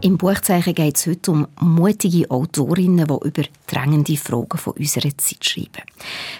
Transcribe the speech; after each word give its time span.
Im 0.00 0.16
Buchzeichen 0.16 0.74
geht 0.74 0.96
es 0.96 1.08
heute 1.08 1.32
um 1.32 1.48
mutige 1.60 2.30
Autorinnen, 2.30 3.08
die 3.08 3.28
über 3.28 3.42
drängende 3.66 4.16
Fragen 4.16 4.56
von 4.56 4.74
unserer 4.74 5.10
Zeit 5.18 5.44
schreiben. 5.44 5.82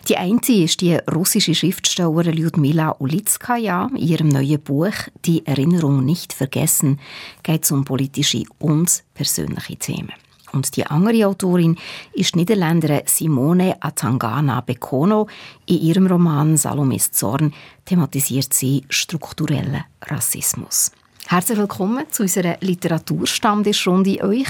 Die 0.09 0.17
eine 0.17 0.41
ist 0.47 0.81
die 0.81 0.95
russische 1.13 1.57
Schriftstellerin 1.57 2.35
Lyudmila 2.35 2.95
Ulitskaya. 3.01 3.89
In 3.91 3.97
ihrem 3.97 4.29
neuen 4.29 4.61
Buch 4.61 4.95
«Die 5.25 5.45
Erinnerung 5.45 6.05
nicht 6.05 6.33
vergessen» 6.33 7.01
geht 7.43 7.65
es 7.65 7.73
um 7.73 7.85
politische 7.85 8.45
und 8.61 9.03
persönliche 9.15 9.75
Themen. 9.75 10.13
Und 10.53 10.77
die 10.77 10.87
andere 10.87 11.27
Autorin 11.27 11.77
ist 12.13 12.35
die 12.35 12.39
Niederländerin 12.39 13.03
Simone 13.07 13.83
Atangana 13.83 14.61
Bekono. 14.61 15.27
In 15.67 15.81
ihrem 15.81 16.07
Roman 16.07 16.57
Salomes 16.57 17.11
Zorn 17.11 17.53
thematisiert 17.85 18.55
sie 18.55 18.85
strukturellen 18.89 19.83
Rassismus. 20.03 20.93
Herzlich 21.31 21.59
willkommen 21.59 22.07
zu 22.11 22.23
unserer 22.23 22.57
Literaturstammtischrunde 22.63 24.25
euch, 24.25 24.49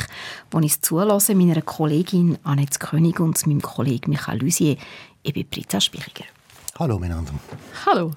wo 0.53 0.61
ich 0.61 0.81
zulasse 0.81 1.35
meiner 1.35 1.61
Kollegin 1.61 2.39
Annette 2.45 2.79
König 2.79 3.19
und 3.19 3.45
meinem 3.49 3.61
Kollegen 3.61 4.13
Michael 4.13 4.39
Lusier. 4.39 4.77
Ich 5.25 5.33
bin 5.33 5.45
Britta 5.49 5.81
Spichiger. 5.81 6.27
Hallo 6.79 7.01
miteinander. 7.01 7.33
Hallo. 7.85 8.13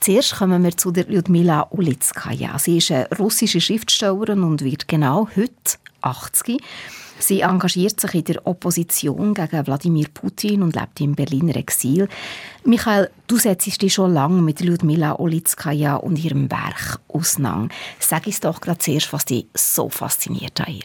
Zuerst 0.00 0.36
kommen 0.36 0.64
wir 0.64 0.74
zu 0.74 0.90
der 0.90 1.04
Lyudmila 1.04 1.66
Ulitskaya. 1.68 2.58
Sie 2.58 2.78
ist 2.78 2.90
eine 2.92 3.10
russische 3.18 3.60
Schriftstellerin 3.60 4.42
und 4.42 4.64
wird 4.64 4.88
genau 4.88 5.28
heute 5.36 5.76
80. 6.00 6.62
Sie 7.22 7.40
engagiert 7.40 8.00
sich 8.00 8.14
in 8.14 8.24
der 8.24 8.46
Opposition 8.46 9.32
gegen 9.34 9.66
Wladimir 9.66 10.08
Putin 10.12 10.62
und 10.62 10.74
lebt 10.74 11.00
im 11.00 11.14
Berliner 11.14 11.56
Exil. 11.56 12.08
Michael, 12.64 13.10
du 13.28 13.38
setzt 13.38 13.80
dich 13.80 13.94
schon 13.94 14.12
lange 14.12 14.42
mit 14.42 14.60
Lyudmila 14.60 15.18
Olitskaya 15.18 15.96
und 15.96 16.18
ihrem 16.18 16.50
Werk 16.50 17.00
auseinander. 17.08 17.72
Sag 18.00 18.26
uns 18.26 18.40
doch 18.40 18.60
gerade 18.60 18.78
zuerst, 18.78 19.12
was 19.12 19.24
dich 19.24 19.46
so 19.54 19.88
fasziniert 19.88 20.60
an 20.60 20.72
ihr. 20.72 20.82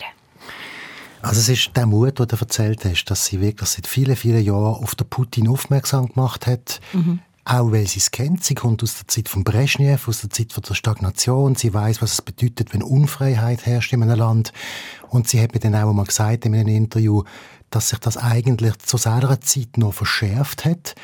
Also 1.21 1.39
es 1.39 1.49
ist 1.49 1.71
der 1.75 1.87
Mut, 1.87 2.19
den 2.19 2.27
du 2.27 2.35
erzählt 2.35 2.85
hast, 2.85 3.05
dass 3.05 3.25
sie 3.25 3.41
wirklich 3.41 3.69
seit 3.69 3.87
vielen, 3.87 4.15
vielen 4.15 4.43
Jahren 4.43 4.83
auf 4.83 4.95
den 4.95 5.07
Putin 5.07 5.47
aufmerksam 5.47 6.07
gemacht 6.07 6.45
hat. 6.45 6.79
Mhm. 6.93 7.19
Auch 7.49 7.71
weil 7.71 7.87
sie 7.87 7.99
es 7.99 8.11
kennt. 8.11 8.43
Sie 8.43 8.55
kommt 8.55 8.83
aus 8.83 8.97
der 8.97 9.07
Zeit 9.07 9.29
von 9.29 9.45
Brezhnev, 9.45 10.09
aus 10.09 10.19
der 10.19 10.29
Zeit 10.29 10.51
von 10.51 10.63
der 10.63 10.73
Stagnation. 10.73 11.55
Sie 11.55 11.73
weiß, 11.73 12.01
was 12.01 12.13
es 12.13 12.21
bedeutet, 12.21 12.73
wenn 12.73 12.83
Unfreiheit 12.83 13.65
herrscht 13.65 13.93
in 13.93 14.03
einem 14.03 14.19
Land. 14.19 14.51
Und 15.07 15.29
sie 15.29 15.41
hat 15.41 15.53
mir 15.53 15.61
dann 15.61 15.73
auch 15.73 15.93
mal 15.93 16.03
gesagt 16.03 16.45
in 16.45 16.53
einem 16.53 16.67
Interview, 16.67 17.23
dass 17.69 17.89
sich 17.89 17.99
das 17.99 18.17
eigentlich 18.17 18.77
zu 18.79 18.97
seiner 18.97 19.39
Zeit 19.39 19.77
noch 19.77 19.93
verschärft 19.93 20.65
hat. 20.65 20.95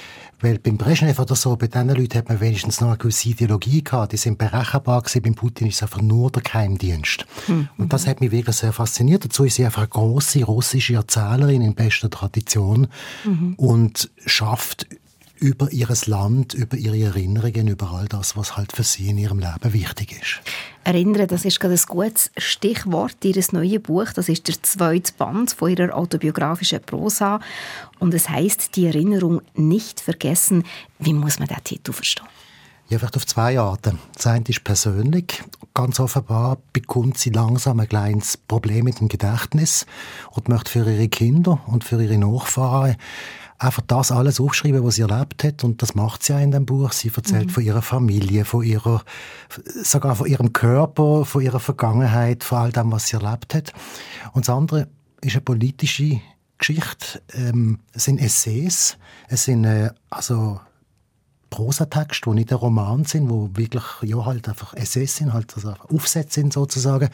Weil 0.41 0.59
beim 0.59 0.77
Brezhnev 0.77 1.21
oder 1.21 1.35
so, 1.35 1.55
bei 1.55 1.67
diesen 1.67 1.87
Leuten 1.87 2.17
hat 2.17 2.27
man 2.27 2.41
wenigstens 2.41 2.81
noch 2.81 2.89
eine 2.89 2.97
gewisse 2.97 3.29
Ideologie 3.29 3.81
gehabt. 3.81 4.11
Die 4.11 4.17
sind 4.17 4.37
berechenbar 4.37 5.01
gewesen. 5.01 5.21
Beim 5.21 5.35
Putin 5.35 5.67
ist 5.67 5.75
es 5.75 5.83
einfach 5.83 6.01
nur 6.01 6.29
der 6.29 6.41
Geheimdienst. 6.41 7.25
Mhm. 7.47 7.69
Und 7.77 7.93
das 7.93 8.05
hat 8.05 8.19
mich 8.19 8.31
wirklich 8.31 8.57
sehr 8.57 8.73
fasziniert. 8.73 9.23
Dazu 9.23 9.45
ist 9.45 9.55
sie 9.55 9.63
einfach 9.63 9.83
eine 9.83 9.87
grosse 9.87 10.43
russische 10.43 10.95
Erzählerin 10.95 11.61
in 11.61 11.73
bester 11.73 12.09
Tradition 12.09 12.87
mhm. 13.23 13.53
und 13.55 14.11
schafft 14.25 14.87
über 15.43 15.73
ihr 15.73 15.89
Land, 16.05 16.53
über 16.53 16.77
ihre 16.77 16.97
Erinnerungen, 16.97 17.67
über 17.67 17.91
all 17.91 18.07
das, 18.07 18.37
was 18.37 18.55
halt 18.55 18.71
für 18.71 18.83
sie 18.83 19.09
in 19.09 19.17
ihrem 19.17 19.39
Leben 19.39 19.73
wichtig 19.73 20.13
ist. 20.13 20.39
Erinnern, 20.85 21.27
das 21.27 21.43
ist 21.43 21.59
gerade 21.59 21.73
ein 21.73 21.81
gutes 21.85 22.31
Stichwort. 22.37 23.17
Ihr 23.25 23.43
neues 23.51 23.83
Buch, 23.83 24.07
das 24.15 24.29
ist 24.29 24.47
der 24.47 24.63
zweite 24.63 25.11
Band 25.17 25.51
von 25.51 25.69
ihrer 25.69 25.93
autobiografischen 25.97 26.79
Prosa 26.81 27.41
und 27.99 28.13
es 28.13 28.29
heißt 28.29 28.77
die 28.77 28.85
Erinnerung 28.85 29.41
nicht 29.53 29.99
vergessen. 29.99 30.63
Wie 30.97 31.13
muss 31.13 31.39
man 31.39 31.49
diesen 31.49 31.63
Titel 31.65 31.91
verstehen? 31.91 32.27
Ja, 32.87 32.99
vielleicht 32.99 33.17
auf 33.17 33.25
zwei 33.25 33.59
Arten. 33.59 33.99
Das 34.13 34.27
eine 34.27 34.45
ist 34.47 34.63
persönlich. 34.63 35.43
Ganz 35.73 35.99
offenbar 35.99 36.57
bekommt 36.71 37.17
sie 37.17 37.31
langsam 37.31 37.81
ein 37.81 37.89
kleines 37.89 38.37
Problem 38.37 38.85
mit 38.85 39.01
dem 39.01 39.09
Gedächtnis 39.09 39.85
und 40.31 40.47
möchte 40.47 40.71
für 40.71 40.89
ihre 40.89 41.09
Kinder 41.09 41.59
und 41.65 41.83
für 41.83 42.01
ihre 42.01 42.17
Nachfahren 42.17 42.95
einfach 43.63 43.83
das 43.87 44.11
alles 44.11 44.39
aufschreiben, 44.39 44.83
was 44.83 44.95
sie 44.95 45.03
erlebt 45.03 45.43
hat. 45.43 45.63
Und 45.63 45.81
das 45.81 45.95
macht 45.95 46.23
sie 46.23 46.33
ja 46.33 46.39
in 46.39 46.51
dem 46.51 46.65
Buch. 46.65 46.91
Sie 46.91 47.11
erzählt 47.15 47.47
mhm. 47.47 47.49
von 47.49 47.63
ihrer 47.63 47.81
Familie, 47.81 48.45
von 48.45 48.63
ihrer, 48.63 49.03
sogar 49.83 50.15
von 50.15 50.27
ihrem 50.27 50.53
Körper, 50.53 51.25
von 51.25 51.41
ihrer 51.41 51.59
Vergangenheit, 51.59 52.43
von 52.43 52.59
all 52.59 52.71
dem, 52.71 52.91
was 52.91 53.07
sie 53.07 53.15
erlebt 53.15 53.53
hat. 53.53 53.73
Und 54.33 54.47
das 54.47 54.55
andere 54.55 54.87
ist 55.21 55.33
eine 55.33 55.41
politische 55.41 56.19
Geschichte. 56.57 57.21
Ähm, 57.33 57.79
es 57.93 58.05
sind 58.05 58.19
Essays. 58.19 58.97
Es 59.27 59.45
sind, 59.45 59.63
äh, 59.65 59.91
also, 60.09 60.59
Prosatexte, 61.53 62.31
die 62.31 62.35
nicht 62.37 62.51
ein 62.51 62.57
Roman 62.57 63.05
sind, 63.05 63.29
wo 63.29 63.47
wirklich 63.53 63.83
ja, 64.01 64.25
halt 64.25 64.49
einfach 64.49 64.73
Essays 64.73 65.17
sind, 65.17 65.33
halt 65.33 65.53
also 65.55 65.75
Aufsätze 65.87 66.39
sind 66.39 66.51
sozusagen. 66.51 67.09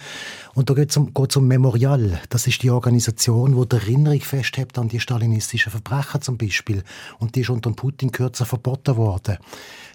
Und 0.53 0.69
da 0.69 0.73
geht 0.73 0.91
es 0.91 0.97
um, 0.97 1.11
um 1.13 1.47
Memorial. 1.47 2.21
Das 2.29 2.47
ist 2.47 2.63
die 2.63 2.69
Organisation, 2.69 3.59
die 3.59 3.67
die 3.67 3.75
Erinnerung 3.75 4.21
festhält 4.21 4.77
an 4.77 4.87
die 4.87 5.01
stalinistischen 5.01 5.71
Verbrechen 5.71 6.21
zum 6.21 6.37
Beispiel. 6.37 6.83
Und 7.19 7.35
die 7.35 7.41
ist 7.41 7.49
unter 7.49 7.71
Putin 7.71 8.13
kürzer 8.13 8.45
verboten 8.45 8.95
worden. 8.95 9.39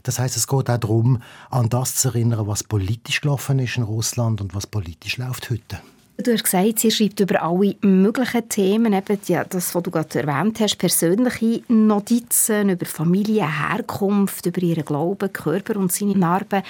Das 0.03 0.19
heißt, 0.19 0.37
es 0.37 0.47
geht 0.47 0.69
auch 0.69 0.79
darum, 0.79 1.23
an 1.49 1.71
das 1.71 1.97
zu 1.97 2.09
erinnern, 2.09 2.47
was 2.47 2.65
politisch 2.65 3.23
gelaufen 3.23 3.59
ist 3.61 3.79
in 3.79 3.85
Russland 3.85 4.43
und 4.43 4.55
was 4.55 4.67
politisch 4.67 5.17
läuft 5.17 5.49
heute. 5.49 5.81
Du 6.17 6.33
hast 6.33 6.45
gesagt, 6.45 6.79
sie 6.79 6.93
schreibt 6.93 7.19
über 7.19 7.43
alle 7.43 7.75
möglichen 7.81 8.49
Themen, 8.49 8.93
eben 8.93 9.19
ja, 9.27 9.43
das, 9.43 9.75
was 9.75 9.83
du 9.83 9.91
gerade 9.91 10.21
erwähnt 10.21 10.61
hast, 10.61 10.79
persönliche 10.79 11.63
Notizen 11.67 12.71
über 12.71 12.87
Familie, 12.87 13.45
Herkunft, 13.45 14.47
über 14.47 14.63
ihren 14.63 14.85
Glauben, 14.85 15.33
Körper 15.33 15.77
und 15.77 15.91
seine 15.91 16.17
Narben, 16.17 16.63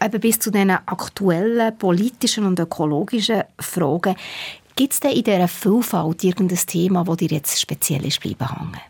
eben 0.00 0.20
bis 0.20 0.38
zu 0.38 0.52
den 0.52 0.70
aktuellen 0.70 1.76
politischen 1.76 2.46
und 2.46 2.60
ökologischen 2.60 3.42
Fragen. 3.58 4.14
Gibt 4.76 4.92
es 4.92 5.00
denn 5.00 5.10
in 5.10 5.24
dieser 5.24 5.48
Vielfalt 5.48 6.22
irgendein 6.22 6.58
Thema, 6.58 7.04
das 7.04 7.16
dir 7.16 7.30
jetzt 7.30 7.60
speziell 7.60 8.06
ist 8.06 8.20
bleiben 8.20 8.48
hängen? 8.48 8.80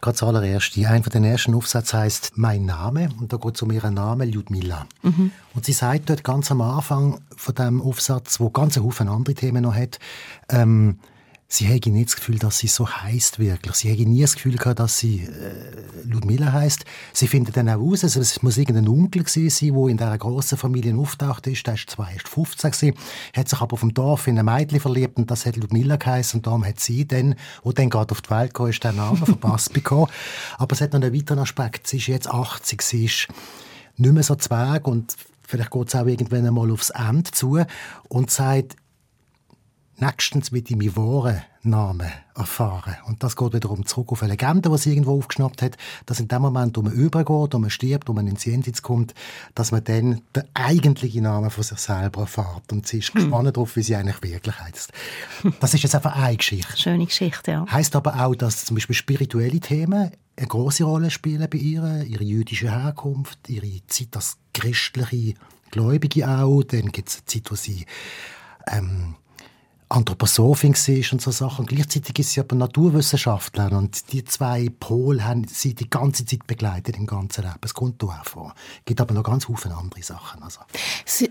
Gerade 0.00 0.16
zuallererst, 0.16 0.76
einer 0.78 1.02
von 1.02 1.12
den 1.12 1.24
ersten 1.24 1.54
Aufsätzen 1.54 1.98
heißt 1.98 2.32
«Mein 2.36 2.64
Name» 2.64 3.10
und 3.20 3.32
da 3.32 3.36
geht 3.36 3.56
es 3.56 3.62
um 3.62 3.70
ihren 3.70 3.94
Namen 3.94 4.32
Ludmilla. 4.32 4.86
Mhm. 5.02 5.30
Und 5.54 5.64
sie 5.64 5.72
sagt 5.72 6.08
dort 6.08 6.24
ganz 6.24 6.50
am 6.50 6.62
Anfang 6.62 7.20
von 7.36 7.54
dem 7.54 7.82
Aufsatz, 7.82 8.40
wo 8.40 8.50
ganz 8.50 8.78
Haufen 8.78 9.08
andere 9.08 9.34
Themen 9.34 9.62
noch 9.62 9.74
hat, 9.74 9.98
ähm, 10.48 10.98
sie 11.52 11.66
hätte 11.66 11.90
nicht 11.90 12.08
das 12.10 12.16
Gefühl, 12.16 12.38
dass 12.38 12.58
sie 12.58 12.68
so 12.68 12.88
heißt 12.88 13.40
wirklich. 13.40 13.74
Sie 13.74 13.90
hätte 13.90 14.08
nie 14.08 14.20
das 14.20 14.36
Gefühl 14.36 14.56
gehabt, 14.56 14.78
dass 14.78 14.98
sie 14.98 15.24
äh, 15.24 16.08
Ludmilla 16.08 16.52
heißt. 16.52 16.84
Sie 17.12 17.26
findet 17.26 17.56
dann 17.56 17.68
auch 17.68 17.80
aus, 17.80 18.04
also 18.04 18.20
es 18.20 18.40
muss 18.42 18.56
irgendein 18.56 18.88
Onkel 18.88 19.24
gewesen 19.24 19.50
sein, 19.50 19.74
der 19.74 19.88
in 19.88 19.96
dieser 19.96 20.18
grossen 20.18 20.56
Familie 20.56 20.96
auftaucht 20.96 21.48
ist. 21.48 21.66
Der 21.66 21.74
ist 21.74 21.90
zwar 21.90 22.10
erst 22.12 22.28
15 22.28 22.70
gewesen, 22.70 22.94
hat 23.34 23.48
sich 23.48 23.60
aber 23.60 23.76
vom 23.76 23.92
Dorf 23.92 24.28
in 24.28 24.38
ein 24.38 24.44
Mädchen 24.44 24.78
verliebt 24.78 25.18
und 25.18 25.28
das 25.28 25.44
hat 25.44 25.56
Ludmilla 25.56 25.96
geheißen 25.96 26.38
und 26.38 26.46
darum 26.46 26.64
hat 26.64 26.78
sie 26.78 27.06
dann, 27.06 27.34
wo 27.64 27.72
dann 27.72 27.90
gerade 27.90 28.12
auf 28.12 28.22
die 28.22 28.30
Welt 28.30 28.54
kam, 28.54 28.68
ist 28.68 28.84
den 28.84 28.94
Namen 28.94 29.16
verpasst 29.16 29.72
bekommen. 29.72 30.06
Aber 30.58 30.72
es 30.72 30.80
hat 30.80 30.92
noch 30.92 31.02
einen 31.02 31.12
weiteren 31.12 31.40
Aspekt. 31.40 31.88
Sie 31.88 31.96
ist 31.96 32.06
jetzt 32.06 32.28
80, 32.28 32.80
sie 32.80 33.04
ist 33.06 33.26
nicht 33.96 34.12
mehr 34.12 34.22
so 34.22 34.36
zweig 34.36 34.86
und 34.86 35.16
vielleicht 35.42 35.72
geht 35.72 35.88
es 35.88 35.94
auch 35.96 36.06
irgendwann 36.06 36.46
einmal 36.46 36.70
aufs 36.70 36.90
Ende 36.90 37.32
zu 37.32 37.60
und 38.08 38.30
sagt, 38.30 38.76
nächstens 40.00 40.50
mit 40.50 40.70
ihm 40.70 40.96
wahren 40.96 41.42
Namen 41.62 42.10
erfahren. 42.34 42.96
Und 43.06 43.22
das 43.22 43.36
geht 43.36 43.52
wiederum 43.52 43.84
zurück 43.84 44.12
auf 44.12 44.22
eine 44.22 44.32
Legende, 44.32 44.70
die 44.70 44.78
sie 44.78 44.90
irgendwo 44.90 45.18
aufgeschnappt 45.18 45.60
hat, 45.60 45.76
dass 46.06 46.18
in 46.18 46.28
dem 46.28 46.40
Moment, 46.40 46.76
wo 46.76 46.82
man 46.82 46.92
übergeht, 46.92 47.52
wo 47.52 47.58
man 47.58 47.68
stirbt, 47.68 48.08
wo 48.08 48.14
man 48.14 48.26
ins 48.26 48.46
Jenseits 48.46 48.80
kommt, 48.80 49.14
dass 49.54 49.70
man 49.70 49.84
dann 49.84 50.22
den 50.34 50.44
eigentlichen 50.54 51.24
Namen 51.24 51.50
von 51.50 51.62
sich 51.62 51.78
selber 51.78 52.22
erfährt. 52.22 52.72
Und 52.72 52.86
sie 52.86 52.98
ist 52.98 53.12
hm. 53.12 53.22
gespannt 53.22 53.56
darauf, 53.56 53.76
wie 53.76 53.82
sie 53.82 53.94
eigentlich 53.94 54.22
wirklich 54.22 54.58
heißt. 54.58 54.92
Das 55.60 55.74
ist 55.74 55.82
jetzt 55.82 55.94
einfach 55.94 56.16
eine 56.16 56.36
Geschichte. 56.36 56.76
Schöne 56.78 57.04
Geschichte, 57.04 57.50
ja. 57.50 57.66
Heißt 57.70 57.94
aber 57.94 58.24
auch, 58.24 58.34
dass 58.34 58.64
zum 58.64 58.76
Beispiel 58.76 58.96
spirituelle 58.96 59.60
Themen 59.60 60.10
eine 60.36 60.46
große 60.46 60.84
Rolle 60.84 61.10
spielen 61.10 61.46
bei 61.50 61.58
ihr, 61.58 62.04
ihre 62.04 62.24
jüdische 62.24 62.70
Herkunft, 62.70 63.50
ihre 63.50 63.86
Zeit 63.86 64.16
als 64.16 64.38
christliche 64.54 65.34
Gläubige 65.70 66.26
auch. 66.26 66.62
Dann 66.62 66.90
gibt 66.90 67.10
es 67.10 67.16
eine 67.16 67.24
Zeit, 67.26 67.50
wo 67.50 67.54
sie 67.54 67.84
ähm, 68.66 69.16
Anthroposophin 69.90 70.74
war 70.74 71.12
und 71.12 71.20
so 71.20 71.30
Sachen. 71.32 71.62
Und 71.62 71.68
gleichzeitig 71.68 72.16
ist 72.20 72.32
sie 72.32 72.40
aber 72.40 72.54
Naturwissenschaftlerin 72.54 73.76
und 73.76 74.12
die 74.12 74.24
zwei 74.24 74.68
Pole 74.78 75.24
haben 75.24 75.46
sie 75.48 75.74
die 75.74 75.90
ganze 75.90 76.24
Zeit 76.24 76.46
begleitet 76.46 76.96
im 76.96 77.06
ganzen 77.06 77.42
Leben. 77.42 77.58
Es 77.62 77.74
kommt 77.74 78.02
auch 78.04 78.24
vor. 78.24 78.54
Es 78.78 78.84
gibt 78.84 79.00
aber 79.00 79.14
noch 79.14 79.24
ganz 79.24 79.46
viele 79.46 79.76
andere 79.76 80.02
Sachen. 80.02 80.44
Also. 80.44 80.60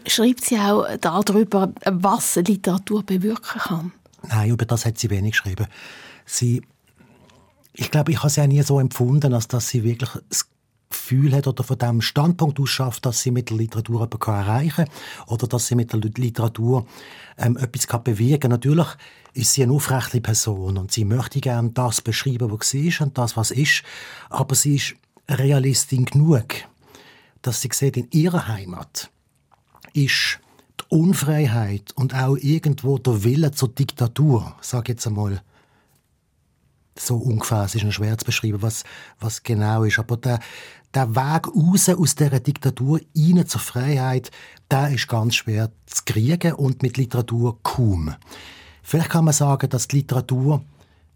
Schreibt 0.06 0.44
sie 0.44 0.60
auch 0.60 0.86
darüber, 1.00 1.72
was 1.86 2.36
Literatur 2.36 3.04
bewirken 3.04 3.60
kann? 3.60 3.92
Nein, 4.28 4.50
über 4.50 4.66
das 4.66 4.86
hat 4.86 4.98
sie 4.98 5.10
wenig 5.10 5.32
geschrieben. 5.32 5.68
Sie, 6.26 6.62
ich 7.72 7.90
glaube, 7.90 8.12
ich 8.12 8.20
habe 8.20 8.30
sie 8.30 8.42
auch 8.42 8.48
nie 8.48 8.62
so 8.62 8.80
empfunden, 8.82 9.34
als 9.34 9.48
dass 9.48 9.70
sie 9.70 9.86
wirklich 9.86 10.10
das 10.28 10.50
Gefühl 10.90 11.36
hat 11.36 11.46
oder 11.46 11.64
von 11.64 11.78
dem 11.78 12.02
Standpunkt 12.02 12.60
aus 12.60 12.70
schafft, 12.70 13.06
dass 13.06 13.22
sie 13.22 13.30
mit 13.30 13.52
der 13.52 13.58
Literatur 13.58 14.02
etwas 14.02 14.28
erreichen 14.28 14.86
kann 14.86 15.28
oder 15.28 15.48
dass 15.48 15.68
sie 15.68 15.76
mit 15.76 15.94
der 15.94 16.00
Literatur 16.00 16.88
ähm, 17.38 17.58
etwas 17.58 17.88
kann 17.88 18.04
bewirken 18.04 18.42
kann. 18.42 18.52
Natürlich 18.52 18.88
ist 19.34 19.54
sie 19.54 19.64
eine 19.64 19.74
aufrechte 19.74 20.20
Person 20.20 20.78
und 20.78 20.92
sie 20.92 21.06
möchte 21.06 21.42
gerne 21.42 21.70
das 21.70 22.02
beschreiben, 22.02 22.52
was 22.52 22.72
sie 22.72 22.88
ist 22.88 23.02
und 23.02 23.18
das, 23.18 23.38
was 23.38 23.52
ist, 23.52 23.84
aber 24.30 24.56
sie 24.56 24.78
ist 24.78 24.96
Realistin 25.30 26.06
genug, 26.06 26.56
dass 27.44 27.62
sie 27.62 27.70
sieht, 27.72 27.96
in 27.96 28.08
ihrer 28.12 28.48
Heimat 28.48 29.12
ist 29.94 30.40
die 30.80 30.86
Unfreiheit 30.90 31.92
und 31.96 32.16
auch 32.16 32.36
irgendwo 32.36 32.98
der 32.98 33.24
Wille 33.24 33.52
zur 33.52 33.70
Diktatur, 33.70 34.56
sage 34.62 34.94
jetzt 34.94 35.06
einmal, 35.06 35.44
so 36.98 37.16
ungefähr, 37.16 37.64
es 37.64 37.76
ist 37.76 37.94
schwer 37.94 38.18
zu 38.18 38.26
beschreiben, 38.26 38.62
was, 38.62 38.84
was 39.20 39.44
genau 39.44 39.84
ist, 39.84 40.00
aber 40.00 40.18
der, 40.18 40.40
der 40.94 41.16
Weg 41.16 41.48
raus 41.48 41.90
aus 41.90 42.16
dieser 42.16 42.40
Diktatur 42.40 43.00
rein 43.16 43.48
zur 43.48 43.62
Freiheit, 43.62 44.32
der 44.72 44.90
ist 44.90 45.08
ganz 45.08 45.36
schwer 45.36 45.72
zu 45.86 46.04
kriegen 46.06 46.54
und 46.54 46.82
mit 46.84 46.98
Literatur 46.98 47.58
kaum. 47.64 48.16
Vielleicht 48.82 49.10
kann 49.10 49.26
man 49.26 49.34
sagen, 49.34 49.70
dass 49.70 49.88
die 49.88 49.98
Literatur 49.98 50.64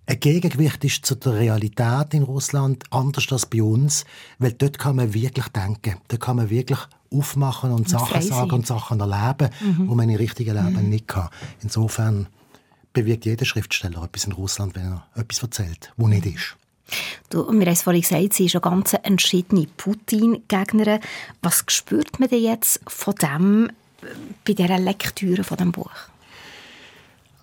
ein 0.05 0.19
Gegengewicht 0.19 0.83
ist 0.83 1.05
zu 1.05 1.15
der 1.15 1.33
Realität 1.33 2.13
in 2.13 2.23
Russland, 2.23 2.83
anders 2.91 3.31
als 3.31 3.45
bei 3.45 3.63
uns, 3.63 4.05
weil 4.37 4.51
dort 4.51 4.77
kann 4.77 4.97
man 4.97 5.13
wirklich 5.13 5.47
denken, 5.47 5.95
da 6.09 6.17
kann 6.17 6.35
man 6.35 6.49
wirklich 6.49 6.79
aufmachen 7.11 7.71
und, 7.71 7.79
und 7.79 7.89
Sachen 7.89 8.21
sagen 8.21 8.51
und 8.51 8.67
Sachen 8.67 8.99
erleben, 8.99 9.49
mhm. 9.61 9.87
wo 9.87 9.95
man 9.95 10.09
im 10.09 10.17
richtigen 10.17 10.55
Leben 10.55 10.83
mhm. 10.83 10.89
nicht 10.89 11.07
kann. 11.07 11.29
Insofern 11.61 12.27
bewirkt 12.91 13.25
jeder 13.25 13.45
Schriftsteller 13.45 14.03
etwas 14.03 14.25
in 14.25 14.33
Russland, 14.33 14.75
wenn 14.75 14.85
er 14.85 15.07
etwas 15.15 15.41
erzählt, 15.41 15.93
wo 15.95 16.07
nicht 16.07 16.25
ist. 16.25 16.57
Du, 17.29 17.47
wir 17.47 17.65
haben 17.65 17.67
es 17.67 17.81
vorhin 17.81 18.01
gesagt, 18.01 18.33
sie 18.33 18.45
ist 18.45 18.55
eine 18.55 18.61
ganz 18.61 18.93
entschiedene 19.01 19.67
Putin-Gegnerin. 19.77 20.99
Was 21.41 21.63
spürt 21.67 22.19
man 22.19 22.29
denn 22.29 22.43
jetzt 22.43 22.79
von 22.87 23.15
dem 23.15 23.69
äh, 24.01 24.07
bei 24.45 24.53
dieser 24.53 24.77
Lektüre 24.77 25.43
von 25.43 25.57
dem 25.57 25.71
Buch? 25.71 25.91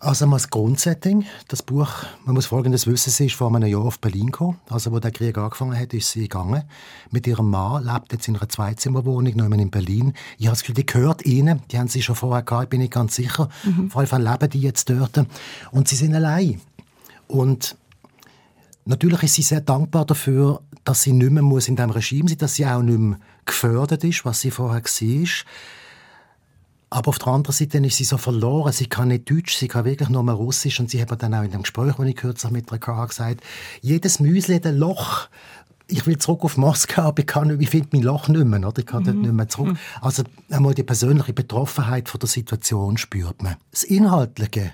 Also 0.02 0.26
mal 0.26 0.36
das 0.36 0.48
Grundsetting. 0.48 1.26
Das 1.48 1.62
Buch, 1.62 1.90
man 2.24 2.34
muss 2.34 2.46
Folgendes 2.46 2.86
wissen, 2.86 3.10
sie 3.10 3.26
ist 3.26 3.34
vor 3.34 3.54
einem 3.54 3.68
Jahr 3.68 3.84
auf 3.84 3.98
Berlin 3.98 4.26
gekommen. 4.26 4.58
Also 4.70 4.92
wo 4.92 4.98
der 4.98 5.10
Krieg 5.10 5.36
angefangen 5.36 5.78
hat, 5.78 5.92
ist 5.92 6.10
sie 6.10 6.22
gegangen. 6.22 6.62
Mit 7.10 7.26
ihrem 7.26 7.50
Mann, 7.50 7.84
lebt 7.84 8.10
jetzt 8.10 8.26
in 8.26 8.34
einer 8.34 8.48
Zweizimmerwohnung, 8.48 9.36
noch 9.36 9.44
in 9.44 9.70
Berlin. 9.70 10.14
Ich 10.38 10.46
habe 10.46 10.52
das 10.52 10.60
Gefühl, 10.60 10.76
die 10.76 10.86
gehört 10.86 11.26
ihnen. 11.26 11.62
Die 11.70 11.78
haben 11.78 11.88
sie 11.88 12.00
schon 12.00 12.14
vorher 12.14 12.42
gehabt, 12.42 12.64
ich 12.64 12.68
bin 12.70 12.80
nicht 12.80 12.94
ganz 12.94 13.14
sicher. 13.14 13.50
Mhm. 13.62 13.90
Vor 13.90 14.00
allem 14.00 14.24
leben 14.24 14.48
die 14.48 14.60
jetzt 14.62 14.88
dort. 14.88 15.26
Und 15.70 15.88
sie 15.88 15.96
sind 15.96 16.14
allein. 16.14 16.62
Und 17.28 17.76
natürlich 18.84 19.22
ist 19.22 19.34
sie 19.34 19.42
sehr 19.42 19.60
dankbar 19.60 20.04
dafür, 20.04 20.62
dass 20.84 21.02
sie 21.02 21.12
nicht 21.12 21.30
mehr 21.30 21.42
muss 21.42 21.68
in 21.68 21.76
diesem 21.76 21.90
Regime 21.90 22.28
sein 22.28 22.38
dass 22.38 22.54
sie 22.54 22.66
auch 22.66 22.82
nicht 22.82 22.98
mehr 22.98 23.18
gefördert 23.44 24.04
ist, 24.04 24.24
was 24.24 24.40
sie 24.40 24.50
vorher 24.50 24.82
war. 24.82 25.28
Aber 26.92 27.08
auf 27.10 27.20
der 27.20 27.28
anderen 27.28 27.54
Seite 27.54 27.78
ist 27.78 27.96
sie 27.96 28.04
so 28.04 28.18
verloren. 28.18 28.72
Sie 28.72 28.86
kann 28.86 29.08
nicht 29.08 29.30
Deutsch, 29.30 29.56
sie 29.56 29.68
kann 29.68 29.84
wirklich 29.84 30.08
nur 30.08 30.24
mehr 30.24 30.34
Russisch. 30.34 30.80
Und 30.80 30.90
sie 30.90 31.00
hat 31.00 31.22
dann 31.22 31.34
auch 31.34 31.44
in 31.44 31.52
dem 31.52 31.62
Gespräch, 31.62 31.94
das 31.94 32.06
ich 32.06 32.16
kürzlich 32.16 32.50
mit 32.52 32.72
ihr 32.72 32.80
hatte, 32.80 33.08
gesagt, 33.08 33.40
jedes 33.80 34.18
Müsli 34.18 34.56
hat 34.56 34.66
ein 34.66 34.76
Loch. 34.76 35.28
Ich 35.86 36.06
will 36.06 36.18
zurück 36.18 36.42
auf 36.42 36.56
Moskau, 36.56 37.02
aber 37.02 37.20
ich, 37.20 37.26
kann, 37.26 37.60
ich 37.60 37.70
finde 37.70 37.90
mein 37.92 38.02
Loch 38.02 38.28
nicht 38.28 38.44
mehr. 38.44 38.66
Oder? 38.66 38.80
Ich 38.80 38.86
kann 38.86 39.02
mhm. 39.02 39.06
dort 39.06 39.16
nicht 39.18 39.32
mehr 39.32 39.48
zurück. 39.48 39.68
Mhm. 39.68 39.78
Also 40.00 40.24
einmal 40.50 40.74
die 40.74 40.82
persönliche 40.82 41.32
Betroffenheit 41.32 42.08
von 42.08 42.18
der 42.18 42.28
Situation 42.28 42.96
spürt 42.96 43.40
man. 43.40 43.56
Das 43.70 43.84
Inhaltliche 43.84 44.72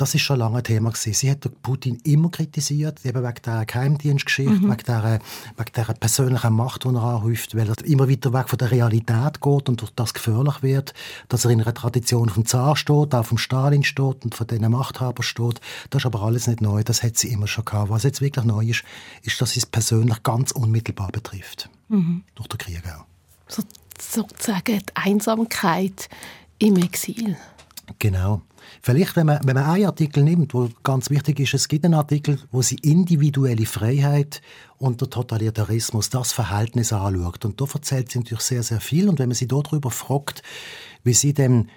das 0.00 0.14
ist 0.14 0.22
schon 0.22 0.38
lange 0.38 0.58
ein 0.58 0.64
Thema 0.64 0.90
gewesen. 0.90 1.12
Sie 1.12 1.30
hat 1.30 1.46
Putin 1.62 2.00
immer 2.04 2.30
kritisiert, 2.30 3.04
eben 3.04 3.22
wegen 3.22 3.42
der 3.44 3.66
Geheimdienstgeschichte, 3.66 4.52
mhm. 4.52 4.70
wegen, 4.70 4.84
der, 4.86 5.20
wegen 5.56 5.72
der 5.76 5.84
persönlichen 5.94 6.54
Macht, 6.54 6.84
die 6.84 6.88
er 6.88 7.02
anhäuft, 7.02 7.54
weil 7.54 7.68
er 7.68 7.84
immer 7.84 8.08
weiter 8.08 8.32
weg 8.32 8.48
von 8.48 8.58
der 8.58 8.70
Realität 8.70 9.42
geht 9.42 9.68
und 9.68 9.80
durch 9.80 9.90
das 9.90 10.14
gefährlich 10.14 10.62
wird, 10.62 10.94
dass 11.28 11.44
er 11.44 11.50
in 11.50 11.60
einer 11.60 11.74
Tradition 11.74 12.30
vom 12.30 12.46
Zar 12.46 12.76
steht, 12.76 13.14
auch 13.14 13.26
vom 13.26 13.36
Stalin 13.36 13.84
steht 13.84 14.24
und 14.24 14.34
von 14.34 14.46
diesen 14.46 14.70
Machthabern 14.70 15.22
steht. 15.22 15.60
Das 15.90 16.02
ist 16.02 16.06
aber 16.06 16.22
alles 16.22 16.46
nicht 16.46 16.62
neu, 16.62 16.82
das 16.82 17.02
hat 17.02 17.18
sie 17.18 17.28
immer 17.28 17.46
schon 17.46 17.66
gehabt. 17.66 17.90
Was 17.90 18.04
jetzt 18.04 18.22
wirklich 18.22 18.46
neu 18.46 18.64
ist, 18.64 18.84
ist, 19.22 19.38
dass 19.40 19.50
sie 19.50 19.60
es 19.60 19.66
persönlich 19.66 20.22
ganz 20.22 20.50
unmittelbar 20.52 21.12
betrifft. 21.12 21.68
Mhm. 21.88 22.22
Durch 22.36 22.48
den 22.48 22.58
Krieg 22.58 22.82
auch. 22.86 23.04
So, 23.48 23.62
sozusagen 24.00 24.78
die 24.78 24.96
Einsamkeit 24.96 26.08
im 26.58 26.76
Exil. 26.76 27.36
Genau. 27.98 28.42
Vielleicht, 28.82 29.16
wenn 29.16 29.26
man, 29.26 29.40
wenn 29.44 29.54
man 29.54 29.64
einen 29.64 29.86
Artikel 29.86 30.22
nimmt, 30.22 30.54
wo 30.54 30.68
ganz 30.82 31.10
wichtig 31.10 31.40
ist, 31.40 31.54
es 31.54 31.68
gibt 31.68 31.84
einen 31.84 31.94
Artikel, 31.94 32.38
wo 32.50 32.62
sie 32.62 32.76
individuelle 32.76 33.66
Freiheit 33.66 34.42
und 34.78 35.00
der 35.00 35.10
Totalitarismus, 35.10 36.10
das 36.10 36.32
Verhältnis 36.32 36.92
anschaut. 36.92 37.44
Und 37.44 37.60
da 37.60 37.64
erzählt 37.72 38.10
sie 38.10 38.18
natürlich 38.18 38.42
sehr, 38.42 38.62
sehr 38.62 38.80
viel. 38.80 39.08
Und 39.08 39.18
wenn 39.18 39.28
man 39.28 39.34
sie 39.34 39.48
darüber 39.48 39.90
fragt, 39.90 40.42
wie 41.04 41.14
sie 41.14 41.34
denn 41.34 41.68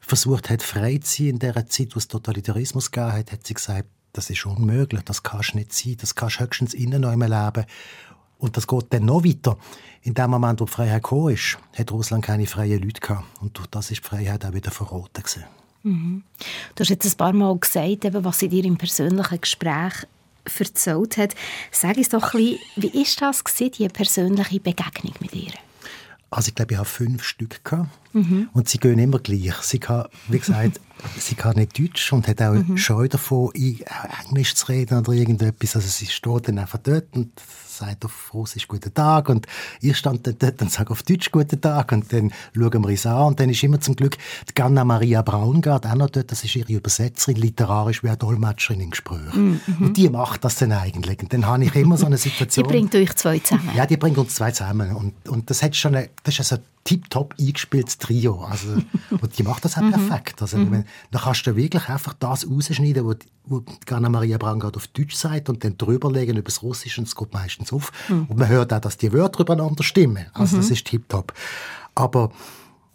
versucht 0.00 0.50
hat, 0.50 0.62
frei 0.62 0.98
zu 0.98 1.16
sein 1.16 1.26
in 1.26 1.38
der 1.38 1.66
Zeit, 1.68 1.94
wo 1.94 1.98
es 1.98 2.08
Totalitarismus 2.08 2.90
gab, 2.90 3.12
hat, 3.12 3.32
hat 3.32 3.46
sie 3.46 3.54
gesagt, 3.54 3.88
das 4.12 4.28
ist 4.28 4.44
unmöglich, 4.44 5.02
das 5.02 5.22
kannst 5.22 5.54
du 5.54 5.58
nicht 5.58 5.72
sein, 5.72 5.96
das 5.98 6.14
kannst 6.14 6.38
du 6.38 6.44
höchstens 6.44 6.74
innen 6.74 7.02
noch 7.02 7.12
leben. 7.12 7.66
Und 8.42 8.56
das 8.56 8.66
geht 8.66 8.86
dann 8.90 9.04
noch 9.04 9.24
weiter. 9.24 9.56
In 10.02 10.14
dem 10.14 10.30
Moment, 10.30 10.60
wo 10.60 10.64
die 10.64 10.72
Freiheit 10.72 11.04
gekommen 11.04 11.32
ist, 11.32 11.58
hat 11.74 11.92
Russland 11.92 12.24
keine 12.24 12.44
freien 12.48 12.82
Leute 12.82 13.00
gehabt. 13.00 13.24
Und 13.40 13.56
durch 13.56 13.68
das 13.68 13.92
ist 13.92 14.02
die 14.02 14.08
Freiheit 14.08 14.44
auch 14.44 14.52
wieder 14.52 14.72
verroten. 14.72 15.22
Mhm. 15.84 16.24
Du 16.74 16.80
hast 16.80 16.88
jetzt 16.90 17.06
ein 17.06 17.16
paar 17.16 17.32
Mal 17.32 17.56
gesagt, 17.56 18.04
eben, 18.04 18.24
was 18.24 18.40
sie 18.40 18.48
dir 18.48 18.64
im 18.64 18.76
persönlichen 18.76 19.40
Gespräch 19.40 19.92
erzählt 20.58 21.16
hat. 21.18 21.36
Sag 21.70 21.96
uns 21.96 22.08
doch 22.08 22.34
ein 22.34 22.40
bisschen, 22.40 22.58
wie 22.74 22.92
war 22.92 23.32
das, 23.32 23.44
die 23.54 23.88
persönliche 23.88 24.58
Begegnung 24.58 25.14
mit 25.20 25.34
ihr? 25.34 25.52
Also 26.28 26.48
ich 26.48 26.56
glaube, 26.56 26.72
ich 26.72 26.78
habe 26.78 26.88
fünf 26.88 27.22
Stück 27.22 27.64
gehabt. 27.64 27.90
Mhm. 28.12 28.48
Und 28.52 28.68
sie 28.68 28.78
gehen 28.78 28.98
immer 28.98 29.18
gleich. 29.18 29.54
Sie 29.62 29.78
kann, 29.78 30.06
wie 30.28 30.38
gesagt, 30.38 30.80
sie 31.18 31.34
kann 31.34 31.56
nicht 31.56 31.78
Deutsch 31.78 32.12
und 32.12 32.28
hat 32.28 32.40
auch 32.42 32.54
mhm. 32.54 32.76
Scheu 32.76 33.08
davon, 33.08 33.50
Englisch 34.28 34.54
zu 34.54 34.66
reden 34.66 34.98
oder 34.98 35.12
irgendetwas. 35.12 35.76
Also 35.76 35.88
sie 35.88 36.06
steht 36.06 36.48
dann 36.48 36.58
einfach 36.58 36.78
dort 36.78 37.14
und 37.14 37.30
sagt 37.72 38.04
auf 38.04 38.34
Russisch 38.34 38.68
«Guten 38.68 38.92
Tag» 38.92 39.28
und 39.28 39.46
ich 39.80 39.96
stand 39.96 40.26
dann 40.26 40.36
dort 40.38 40.60
und 40.62 40.70
sage 40.70 40.90
auf 40.90 41.02
Deutsch 41.02 41.30
«Guten 41.30 41.60
Tag» 41.60 41.92
und 41.92 42.12
dann 42.12 42.32
schauen 42.54 42.82
wir 42.82 42.88
uns 42.88 43.06
an 43.06 43.28
und 43.28 43.40
dann 43.40 43.50
ist 43.50 43.62
immer 43.62 43.80
zum 43.80 43.96
Glück 43.96 44.16
die 44.48 44.54
Ganna 44.54 44.84
Maria 44.84 45.22
Braungart 45.22 45.86
auch 45.86 45.94
noch 45.94 46.10
dort, 46.10 46.30
das 46.30 46.44
ist 46.44 46.54
ihre 46.54 46.72
Übersetzerin, 46.72 47.36
literarisch 47.36 48.02
wie 48.02 48.08
eine 48.08 48.18
Dolmetscherin 48.18 48.80
im 48.80 48.90
Gespräch. 48.90 49.34
Mhm. 49.34 49.60
Und 49.80 49.96
die 49.96 50.08
macht 50.08 50.44
das 50.44 50.56
dann 50.56 50.72
eigentlich. 50.72 51.20
Und 51.20 51.32
dann 51.32 51.46
habe 51.46 51.64
ich 51.64 51.74
immer 51.74 51.96
so 51.96 52.06
eine 52.06 52.16
Situation... 52.18 52.66
die 52.66 52.72
bringt 52.72 52.94
euch 52.94 53.14
zwei 53.14 53.38
zusammen. 53.38 53.70
Ja, 53.74 53.86
die 53.86 53.96
bringt 53.96 54.18
uns 54.18 54.34
zwei 54.34 54.50
zusammen 54.50 54.94
und, 54.94 55.28
und 55.28 55.50
das 55.50 55.62
hat 55.62 55.74
schon 55.74 55.94
eine, 55.94 56.10
das 56.24 56.38
ist 56.38 56.52
also 56.52 56.62
tiptop 56.84 57.34
eingespieltes 57.38 57.98
Trio. 58.02 58.44
Also, 58.44 58.68
und 59.20 59.38
die 59.38 59.42
macht 59.42 59.64
das 59.64 59.76
auch 59.76 59.82
mhm. 59.82 59.92
perfekt. 59.92 60.42
Also, 60.42 60.58
mhm. 60.58 60.84
da 61.10 61.18
kannst 61.20 61.46
du 61.46 61.56
wirklich 61.56 61.88
einfach 61.88 62.14
das 62.14 62.48
rausschneiden, 62.48 63.04
wo, 63.04 63.14
wo 63.44 63.64
Ganna 63.86 64.08
Maria 64.08 64.38
Brangard 64.38 64.76
auf 64.76 64.88
Deutsch 64.88 65.14
sagt 65.14 65.48
und 65.48 65.64
dann 65.64 65.78
drüberlegen 65.78 66.36
über 66.36 66.46
das 66.46 66.62
Russische 66.62 67.00
und 67.00 67.06
es 67.06 67.14
geht 67.14 67.32
meistens 67.32 67.72
auf. 67.72 67.92
Mhm. 68.08 68.26
Und 68.28 68.38
man 68.38 68.48
hört 68.48 68.72
auch, 68.72 68.80
dass 68.80 68.96
die 68.96 69.12
Wörter 69.12 69.40
übereinander 69.40 69.82
stimmen. 69.82 70.26
Also 70.34 70.56
das 70.56 70.70
ist 70.70 70.86
tiptop. 70.86 71.32
Aber 71.94 72.30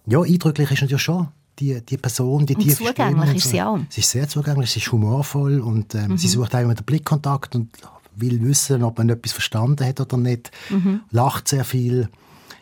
ja, 0.05 0.21
eindrücklich 0.21 0.71
ist 0.71 0.81
natürlich 0.81 1.03
schon 1.03 1.27
die, 1.59 1.81
die 1.83 1.97
Person, 1.97 2.45
die 2.45 2.55
tiefe 2.55 2.85
zugänglich 2.85 3.35
ist 3.35 3.49
sie 3.49 3.61
auch. 3.61 3.79
Sie 3.89 4.01
ist 4.01 4.11
sehr 4.11 4.27
zugänglich, 4.27 4.69
sie 4.69 4.79
ist 4.79 4.91
humorvoll 4.91 5.59
und 5.59 5.95
ähm, 5.95 6.17
sie 6.17 6.27
mhm. 6.27 6.31
sucht 6.31 6.55
auch 6.55 6.59
immer 6.59 6.75
den 6.75 6.85
Blickkontakt 6.85 7.55
und 7.55 7.69
will 8.15 8.41
wissen, 8.43 8.83
ob 8.83 8.97
man 8.97 9.09
etwas 9.09 9.31
verstanden 9.31 9.85
hat 9.85 9.99
oder 9.99 10.17
nicht. 10.17 10.51
Mhm. 10.69 11.01
Lacht 11.11 11.47
sehr 11.47 11.63
viel 11.63 12.09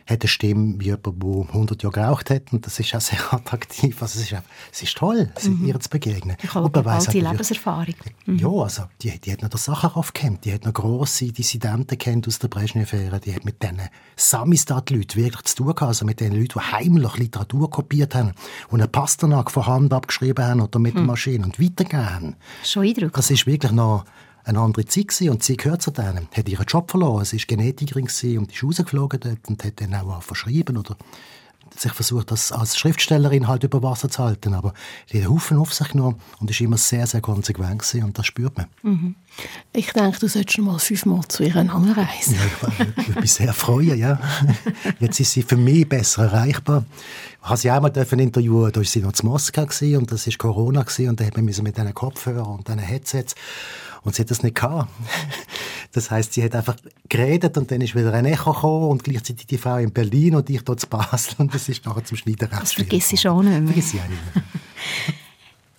hat 0.08 0.22
eine 0.22 0.28
Stimme 0.28 0.76
wie 0.80 0.86
jemand, 0.86 1.06
der 1.06 1.56
100 1.56 1.84
Jahre 1.84 1.94
geraucht 1.94 2.30
hat 2.30 2.54
und 2.54 2.66
das 2.66 2.80
ist 2.80 2.94
auch 2.96 3.02
sehr 3.02 3.20
attraktiv. 3.34 4.02
Also 4.02 4.20
es, 4.20 4.32
ist, 4.32 4.42
es 4.72 4.82
ist 4.84 4.98
toll, 4.98 5.32
mhm. 5.44 5.66
ihr 5.66 5.80
zu 5.80 5.90
begegnen. 5.90 6.38
Ich 6.44 6.54
habe 6.54 6.80
eine 6.80 6.92
alte 6.92 7.20
Lebenserfahrung. 7.20 7.96
Mhm. 8.26 8.38
Ja, 8.38 8.50
also 8.50 8.84
die, 9.02 9.20
die 9.20 9.32
hat 9.32 9.42
noch 9.42 9.50
den 9.50 9.58
Sacharow 9.58 10.14
kennt, 10.14 10.46
die 10.46 10.54
hat 10.54 10.66
noch 10.66 10.74
grosse 10.74 11.32
Dissidenten 11.32 11.98
kennt 11.98 12.28
aus 12.28 12.40
der 12.40 12.50
Brezhnev-Ära, 12.50 13.20
die 13.20 13.34
hat 13.34 13.46
mit 13.46 13.62
diesen 13.64 13.82
Samistat-Leuten 14.16 15.16
wirklich 15.16 15.44
zu 15.46 15.56
tun 15.58 15.68
gehabt, 15.68 15.82
also 15.82 16.06
mit 16.06 16.20
den 16.20 16.34
Leuten, 16.34 16.60
die 16.60 16.72
heimlich 16.72 17.18
Literatur 17.18 17.70
kopiert 17.70 18.14
haben 18.14 18.34
und 18.70 18.82
einen 18.82 18.92
Pasternak 18.92 19.50
von 19.50 19.66
Hand 19.66 19.94
abgeschrieben 19.94 20.46
haben 20.46 20.62
oder 20.62 20.80
mit 20.80 20.94
mhm. 20.94 21.00
der 21.00 21.06
Maschine 21.08 21.46
und 21.46 21.60
weitergegeben 21.60 22.14
haben. 22.14 22.36
Schon 22.64 22.84
eindrücklich. 22.84 23.12
Das 23.14 23.32
ist 23.32 23.48
wirklich 23.48 23.72
noch 23.72 24.06
eine 24.46 24.60
andere 24.60 24.86
Zeit 24.86 25.10
gewesen, 25.10 25.30
und 25.32 25.44
sie 25.44 25.58
gehört 25.58 25.82
zu 25.82 25.92
denen. 25.92 26.28
Hat 26.36 26.48
ihren 26.48 26.66
Job 26.66 26.92
verloren, 26.92 27.26
sie 27.26 27.38
war 27.38 27.46
Genetikerin 27.48 28.08
und 28.38 28.52
ist 28.52 28.64
rausgeflogen 28.64 29.20
dort 29.20 29.48
und 29.48 29.64
hat 29.64 29.82
dann 29.82 29.94
auch 29.96 30.22
verschrieben 30.22 30.78
oder 30.78 30.96
sich 31.80 31.94
versucht, 31.94 32.32
das 32.32 32.52
als 32.52 32.78
Schriftstellerin 32.78 33.48
halt 33.48 33.64
über 33.64 33.84
Wasser 33.84 34.10
zu 34.10 34.24
halten. 34.24 34.54
Aber 34.54 34.74
die 35.12 35.22
hat 35.22 35.30
Haufen 35.30 35.58
auf 35.58 35.74
sich 35.74 35.90
genommen 35.90 36.20
und 36.40 36.50
ist 36.50 36.62
immer 36.62 36.78
sehr, 36.78 37.08
sehr 37.08 37.22
konsequent 37.22 37.80
gewesen, 37.80 38.04
und 38.04 38.18
das 38.18 38.26
spürt 38.26 38.58
man. 38.58 38.68
Mhm. 38.84 39.16
Ich 39.74 39.92
denke, 39.92 40.20
du 40.20 40.28
solltest 40.28 40.56
schon 40.56 40.66
mal 40.66 40.80
fünfmal 40.80 41.28
zu 41.28 41.44
ihr 41.44 41.56
anreisen. 41.56 42.36
Ja, 42.36 42.86
ich 42.98 43.08
würde 43.08 43.22
mich 43.22 43.34
sehr 43.34 43.54
freuen, 43.54 43.98
ja. 43.98 44.20
Jetzt 45.00 45.20
ist 45.20 45.34
sie 45.34 45.44
für 45.44 45.58
mich 45.58 45.88
besser 45.88 46.24
erreichbar. 46.24 46.86
Ich 47.42 47.50
habe 47.50 47.58
sie 47.58 47.70
einmal 47.70 47.92
interviewen, 47.96 48.72
da 48.72 48.80
war 48.80 48.86
sie 48.86 49.02
noch 49.02 49.14
zu 49.14 49.26
Moskau 49.26 49.64
und 49.64 50.12
das 50.12 50.28
war 50.28 50.34
Corona 50.38 50.86
und 50.98 51.20
da 51.20 51.26
hat 51.26 51.36
man 51.36 51.46
mit 51.46 51.56
diesen 51.58 51.94
Kopfhörern 51.94 52.58
und 52.58 52.68
diesen 52.68 52.80
Headsets 52.80 53.36
und 54.04 54.16
sie 54.16 54.22
hat 54.22 54.32
das 54.32 54.44
nicht 54.44 54.56
gehabt. 54.56 54.90
Das 55.96 56.12
heißt, 56.12 56.34
sie 56.34 56.44
hat 56.44 56.54
einfach 56.54 56.76
geredet 57.08 57.58
und 57.58 57.72
dann 57.72 57.80
ist 57.80 57.96
wieder 57.96 58.12
ein 58.14 58.26
Echo 58.26 58.52
gekommen 58.52 58.90
und 58.90 59.06
gleichzeitig 59.06 59.48
die 59.48 59.58
Frau 59.58 59.78
in 59.78 59.94
Berlin 59.94 60.36
und 60.36 60.50
ich 60.50 60.62
dort 60.62 60.82
zu 60.82 60.88
Basel 60.88 61.36
und 61.38 61.56
das 61.56 61.70
ist 61.70 61.86
nachher 61.86 62.04
zum 62.04 62.18
Schneiden 62.18 62.50
recht 62.50 62.62
Das 62.62 62.74
vergiss 62.74 63.14
ich 63.14 63.26
auch 63.26 63.42
nicht 63.42 63.54
mehr. 63.54 63.68
Vergiss 63.68 63.94
ich 63.94 64.02
auch 64.02 64.08
nicht 64.08 64.36
mehr. 64.36 64.44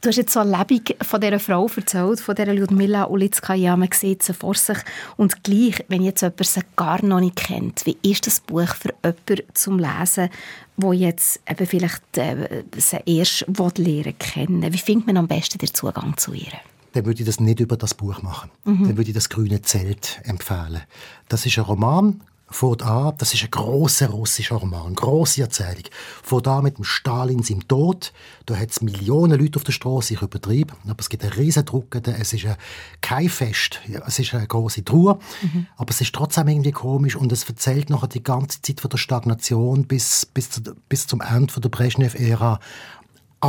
Du 0.02 0.10
hast 0.10 0.18
jetzt 0.18 0.34
so 0.34 0.42
lebendig 0.42 0.96
von 1.02 1.20
dieser 1.20 1.40
Frau 1.40 1.68
erzählt, 1.74 2.20
von 2.20 2.34
dieser 2.36 2.54
Ludmila 2.54 3.06
Ulitskaya. 3.06 3.76
Man 3.76 3.88
sieht 3.92 4.22
sie 4.22 4.34
vor 4.34 4.54
sich. 4.54 4.76
Und 5.16 5.42
gleich, 5.42 5.84
wenn 5.88 6.02
jetzt 6.02 6.20
jemand 6.20 6.46
sie 6.46 6.60
gar 6.76 7.04
noch 7.04 7.18
nicht 7.18 7.34
kennt, 7.34 7.84
wie 7.86 7.96
ist 8.08 8.24
das 8.24 8.38
Buch 8.38 8.72
für 8.76 8.94
jemanden 9.02 9.42
zum 9.54 9.80
Lesen, 9.80 10.28
wo 10.76 10.92
jetzt 10.92 11.40
eben 11.50 11.66
vielleicht 11.66 12.18
äh, 12.18 12.62
sie 12.76 13.00
erst 13.04 13.46
lernen 13.48 14.16
kennen 14.16 14.72
Wie 14.72 14.78
findet 14.78 15.08
man 15.08 15.16
am 15.16 15.26
besten 15.26 15.58
den 15.58 15.74
Zugang 15.74 16.16
zu 16.16 16.34
ihr? 16.34 16.52
Dann 16.96 17.06
würde 17.06 17.20
ich 17.20 17.26
das 17.26 17.40
nicht 17.40 17.60
über 17.60 17.76
das 17.76 17.94
Buch 17.94 18.22
machen. 18.22 18.50
Mhm. 18.64 18.88
Dann 18.88 18.96
würde 18.96 19.10
ich 19.10 19.14
das 19.14 19.28
Grüne 19.28 19.62
Zelt 19.62 20.20
empfehlen. 20.24 20.80
Das 21.28 21.44
ist 21.44 21.58
ein 21.58 21.64
Roman, 21.64 22.22
fängt 22.48 22.82
an, 22.82 23.12
das 23.18 23.34
ist 23.34 23.42
ein 23.42 23.50
großer 23.50 24.08
russischer 24.08 24.56
Roman, 24.56 24.86
eine 24.86 24.94
grosse 24.94 25.42
Erzählung. 25.42 25.84
Fängt 26.22 26.48
an 26.48 26.62
mit 26.62 26.78
dem 26.78 26.84
Stalin 26.84 27.42
seinem 27.42 27.66
Tod. 27.66 28.12
Da 28.46 28.56
hat 28.56 28.70
es 28.70 28.80
Millionen 28.80 29.38
Leute 29.38 29.56
auf 29.56 29.64
der 29.64 29.72
Straße, 29.72 30.14
ich 30.14 30.22
übertrieben, 30.22 30.72
aber 30.86 31.00
es 31.00 31.08
gibt 31.08 31.24
einen 31.24 31.32
riesen 31.32 31.64
Druck. 31.64 31.94
Es 31.94 32.32
ist 32.32 32.46
ein, 32.46 32.56
kein 33.00 33.28
Fest, 33.28 33.80
es 34.06 34.18
ist 34.18 34.32
eine 34.32 34.46
große 34.46 34.84
Trauer, 34.84 35.18
mhm. 35.42 35.66
aber 35.76 35.90
es 35.90 36.00
ist 36.00 36.14
trotzdem 36.14 36.48
irgendwie 36.48 36.72
komisch 36.72 37.16
und 37.16 37.32
es 37.32 37.44
erzählt 37.44 37.90
nachher 37.90 38.08
die 38.08 38.22
ganze 38.22 38.62
Zeit 38.62 38.80
von 38.80 38.90
der 38.90 38.98
Stagnation 38.98 39.86
bis, 39.86 40.24
bis, 40.26 40.62
bis 40.88 41.06
zum 41.06 41.20
Ende 41.20 41.60
der 41.60 41.68
Brezhnev-Ära 41.68 42.60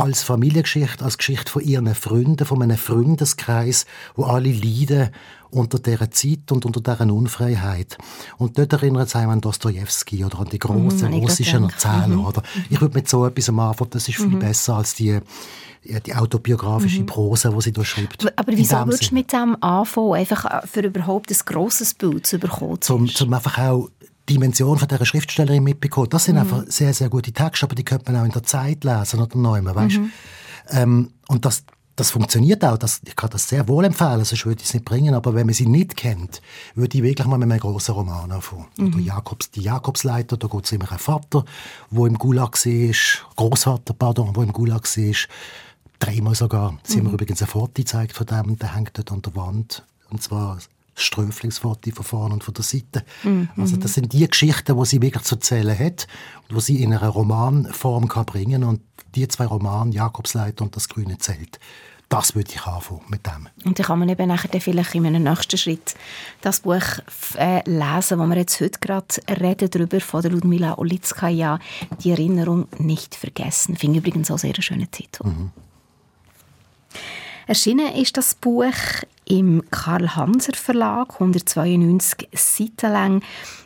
als 0.02 0.22
Familiengeschichte, 0.22 1.04
als 1.04 1.18
Geschichte 1.18 1.50
von 1.50 1.62
ihren 1.62 1.94
Freunden, 1.94 2.44
von 2.44 2.62
einem 2.62 2.76
Freundeskreis, 2.76 3.86
wo 4.14 4.24
alle 4.24 4.52
leiden 4.52 5.10
unter 5.50 5.78
dieser 5.78 6.10
Zeit 6.10 6.52
und 6.52 6.66
unter 6.66 6.80
dieser 6.80 7.12
Unfreiheit. 7.12 7.96
Und 8.36 8.58
dort 8.58 8.72
erinnert 8.72 9.08
es 9.08 9.16
einem 9.16 9.30
an 9.30 9.40
Dostoevsky 9.40 10.24
oder 10.24 10.40
an 10.40 10.48
die 10.50 10.58
großen 10.58 11.10
mm, 11.10 11.14
russischen 11.14 11.64
Erzähler. 11.64 12.08
Mhm. 12.08 12.26
Oder 12.26 12.42
ich 12.68 12.80
würde 12.80 12.94
mit 12.94 13.08
so 13.08 13.24
etwas 13.26 13.48
am 13.48 13.58
Anfang, 13.60 13.88
das 13.90 14.08
ist 14.08 14.16
viel 14.16 14.26
mhm. 14.26 14.40
besser 14.40 14.76
als 14.76 14.94
die 14.94 15.20
die 16.04 16.14
autobiografische 16.14 17.00
mhm. 17.00 17.06
Prosa, 17.06 17.50
die 17.50 17.60
sie 17.62 17.72
da 17.72 17.84
schreibt. 17.84 18.38
Aber 18.38 18.52
wieso 18.52 18.76
würdest 18.76 19.10
du 19.10 19.14
mit 19.14 19.32
dem 19.32 19.56
anfangen, 19.62 20.14
einfach 20.14 20.44
äh, 20.44 20.66
für 20.66 20.80
überhaupt 20.80 21.30
ein 21.30 21.38
grosses 21.46 21.94
Bild 21.94 22.26
zu 22.26 22.38
bekommen? 22.38 22.80
Zum, 22.80 23.08
zum 23.08 23.32
einfach 23.32 23.58
auch 23.58 23.88
Dimension 24.28 24.78
von 24.78 24.88
dieser 24.88 25.06
Schriftstellerin 25.06 25.62
mitbekommen. 25.62 26.08
Das 26.10 26.24
sind 26.24 26.36
mhm. 26.36 26.42
einfach 26.42 26.64
sehr, 26.68 26.94
sehr 26.94 27.08
gute 27.08 27.32
Texte, 27.32 27.66
aber 27.66 27.74
die 27.74 27.84
könnte 27.84 28.10
man 28.10 28.20
auch 28.20 28.26
in 28.26 28.32
der 28.32 28.42
Zeit 28.42 28.84
lesen 28.84 29.20
oder 29.20 29.36
neu, 29.36 29.64
weißt? 29.64 29.98
Mhm. 29.98 30.10
Ähm, 30.70 31.10
und 31.28 31.44
das, 31.44 31.64
das 31.96 32.10
funktioniert 32.10 32.64
auch. 32.64 32.78
Das, 32.78 33.00
ich 33.06 33.16
kann 33.16 33.30
das 33.30 33.48
sehr 33.48 33.66
wohl 33.66 33.84
empfehlen, 33.84 34.24
sonst 34.24 34.46
würde 34.46 34.60
ich 34.60 34.68
es 34.68 34.74
nicht 34.74 34.84
bringen. 34.84 35.14
Aber 35.14 35.34
wenn 35.34 35.46
man 35.46 35.54
sie 35.54 35.66
nicht 35.66 35.96
kennt, 35.96 36.40
würde 36.74 36.96
ich 36.96 37.02
wirklich 37.02 37.26
mal 37.26 37.38
mit 37.38 37.50
einem 37.50 37.60
grossen 37.60 37.94
Roman 37.94 38.30
anfangen. 38.30 38.66
Mhm. 38.76 39.00
Jakobs, 39.00 39.50
die 39.50 39.62
Jakobsleiter, 39.62 40.36
da 40.36 40.46
geht 40.46 40.64
es 40.64 40.72
immer 40.72 40.90
ein 40.90 40.98
Vater, 40.98 41.44
der 41.90 42.06
im 42.06 42.18
Gulag 42.18 42.64
war, 42.64 42.94
Großvater, 43.36 43.94
pardon, 43.94 44.32
der 44.32 44.42
im 44.44 44.52
Gulag 44.52 44.84
war. 44.84 45.14
Dreimal 45.98 46.36
sogar. 46.36 46.78
Sie 46.84 46.94
mhm. 46.94 46.98
haben 46.98 47.06
mir 47.08 47.14
übrigens 47.14 47.42
ein 47.42 47.48
Foto 47.48 47.72
gezeigt 47.74 48.12
von 48.12 48.26
dem, 48.26 48.56
der 48.56 48.76
hängt 48.76 48.96
dort 48.96 49.10
an 49.10 49.22
der 49.22 49.34
Wand. 49.34 49.84
Und 50.10 50.22
zwar 50.22 50.58
Ströflingsfoto 50.98 51.90
von 51.90 52.04
vorne 52.04 52.34
und 52.34 52.44
von 52.44 52.54
der 52.54 52.64
Seite. 52.64 53.04
Mhm. 53.22 53.48
Also 53.56 53.76
das 53.76 53.94
sind 53.94 54.12
die 54.12 54.26
Geschichten, 54.26 54.78
die 54.78 54.86
sie 54.86 55.02
wirklich 55.02 55.24
zu 55.24 55.36
erzählen 55.36 55.78
hat 55.78 56.06
und 56.48 56.56
die 56.56 56.60
sie 56.60 56.82
in 56.82 56.92
einer 56.92 57.08
Romanform 57.08 58.08
kann 58.08 58.26
bringen 58.26 58.64
und 58.64 58.80
die 59.14 59.26
zwei 59.28 59.46
Romane, 59.46 59.92
Jakobsleiter 59.92 60.64
und 60.64 60.76
das 60.76 60.88
grüne 60.88 61.18
Zelt, 61.18 61.58
das 62.08 62.34
würde 62.34 62.50
ich 62.52 62.62
anfangen 62.62 63.02
mit 63.08 63.26
dem. 63.26 63.48
Und 63.64 63.78
dann 63.78 63.86
kann 63.86 63.98
man 63.98 64.08
eben 64.08 64.28
nachher 64.28 64.60
vielleicht 64.60 64.94
in 64.94 65.06
einem 65.06 65.22
nächsten 65.22 65.58
Schritt 65.58 65.94
das 66.40 66.60
Buch 66.60 67.00
äh, 67.36 67.62
lesen, 67.68 68.18
wo 68.18 68.26
wir 68.26 68.36
jetzt 68.36 68.60
heute 68.60 68.78
gerade 68.80 69.06
reden 69.28 69.70
darüber, 69.70 70.00
von 70.00 70.22
der 70.22 70.30
Ludmila 70.30 70.78
Olitskaya, 70.78 71.58
«Die 72.02 72.10
Erinnerung 72.10 72.66
nicht 72.78 73.14
vergessen». 73.14 73.76
Finde 73.76 73.98
ich 73.98 74.06
übrigens 74.06 74.30
auch 74.30 74.42
einen 74.42 74.54
sehr 74.54 74.62
schönen 74.62 74.90
Titel. 74.90 75.26
Mhm. 75.26 75.50
Erschienen 77.48 77.94
ist 77.94 78.14
das 78.18 78.34
Buch 78.34 78.74
im 79.24 79.62
Karl-Hanser 79.70 80.52
Verlag, 80.52 81.14
192 81.14 82.28
Seiten 82.34 82.92
lang. 82.92 83.22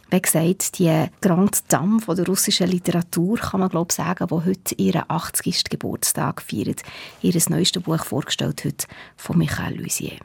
Wie 0.08 0.22
gesagt, 0.22 0.78
die 0.78 1.06
Grande 1.20 1.58
Dame 1.66 2.00
von 2.00 2.14
der 2.14 2.26
russischen 2.26 2.68
Literatur, 2.68 3.38
kann 3.38 3.58
man 3.58 3.70
glaube 3.70 3.92
sagen, 3.92 4.28
die 4.28 4.34
heute 4.34 4.74
ihren 4.76 5.02
80. 5.08 5.64
Geburtstag 5.64 6.42
feiert. 6.42 6.84
Ihr 7.22 7.34
neuestes 7.48 7.82
Buch 7.82 8.04
vorgestellt 8.04 8.64
heute 8.64 8.86
von 9.16 9.36
Michael 9.36 9.82
Lusier. 9.82 10.18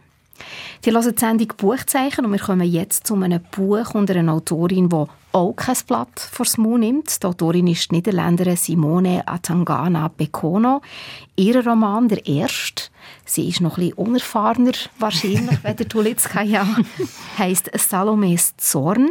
Die 0.85 0.91
hören 0.91 1.11
die 1.11 1.19
Sendung 1.19 1.53
Buchzeichen 1.57 2.25
und 2.25 2.33
wir 2.33 2.39
kommen 2.39 2.67
jetzt 2.67 3.07
zu 3.07 3.15
einem 3.15 3.41
Buch 3.51 3.95
unter 3.95 4.15
einer 4.15 4.33
Autorin, 4.33 4.89
die 4.89 5.05
auch 5.31 5.53
kein 5.55 5.75
Blatt 5.87 6.19
vor 6.19 6.45
den 6.45 6.63
Mund 6.63 6.79
nimmt. 6.81 7.23
Die 7.23 7.27
Autorin 7.27 7.67
ist 7.67 7.89
die 7.89 7.95
Niederländerin 7.95 8.55
Simone 8.55 9.27
Atangana 9.27 10.09
Bekono. 10.15 10.81
Ihr 11.35 11.65
Roman, 11.65 12.07
der 12.07 12.25
erste, 12.25 12.89
sie 13.25 13.47
ist 13.49 13.61
noch 13.61 13.77
ein 13.77 13.89
bisschen 13.89 13.97
unerfahrener 13.97 14.73
wahrscheinlich, 14.99 15.59
wenn 15.63 15.75
der 15.75 15.87
Tulitskaya, 15.87 16.67
heisst 17.37 17.69
Salomes 17.77 18.55
Zorn. 18.57 19.09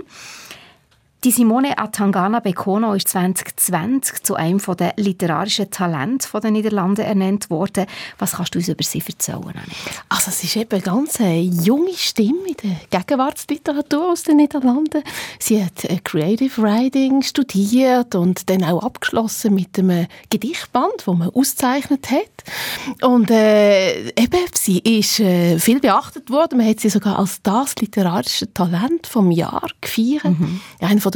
Die 1.27 1.33
Simone 1.33 1.77
Atangana 1.77 2.39
Bekono 2.39 2.95
ist 2.95 3.09
2020 3.09 4.23
zu 4.23 4.37
einem 4.37 4.61
der 4.79 4.95
literarischen 4.97 5.69
Talente 5.73 6.29
der 6.41 6.53
Niederlande 6.53 7.03
ernannt 7.03 7.51
worden. 7.51 7.87
Was 8.21 8.35
kannst 8.35 8.55
du 8.55 8.61
uns 8.61 8.69
über 8.69 8.85
sie 8.85 9.03
erzählen? 9.05 9.61
Also 10.09 10.29
es 10.29 10.45
ist 10.45 10.55
eben 10.55 10.71
eine 10.71 10.83
ganz 10.83 11.19
junge 11.19 11.95
Stimme 11.95 12.47
in 12.47 12.55
der 12.63 13.01
Gegenwartsliteratur 13.01 14.13
aus 14.13 14.23
den 14.23 14.37
Niederlanden. 14.37 15.03
Sie 15.41 15.65
hat 15.65 15.85
äh, 15.87 15.99
Creative 16.05 16.63
Writing 16.63 17.23
studiert 17.23 18.15
und 18.15 18.49
dann 18.49 18.63
auch 18.63 18.85
abgeschlossen 18.85 19.53
mit 19.57 19.77
einem 19.81 20.07
Gedichtband, 20.31 21.07
wo 21.07 21.15
man 21.15 21.31
ausgezeichnet 21.31 22.09
hat. 22.09 23.03
Und 23.03 23.33
äh, 23.33 24.11
eben, 24.11 24.47
sie 24.55 24.79
ist 24.79 25.19
äh, 25.19 25.59
viel 25.59 25.81
beachtet 25.81 26.31
worden. 26.31 26.59
Man 26.59 26.69
hat 26.69 26.79
sie 26.79 26.89
sogar 26.89 27.19
als 27.19 27.43
das 27.43 27.75
literarische 27.81 28.55
Talent 28.55 29.09
vom 29.09 29.33
Jahr 29.33 29.67
gefeiert. 29.81 30.23
Mhm 30.23 30.61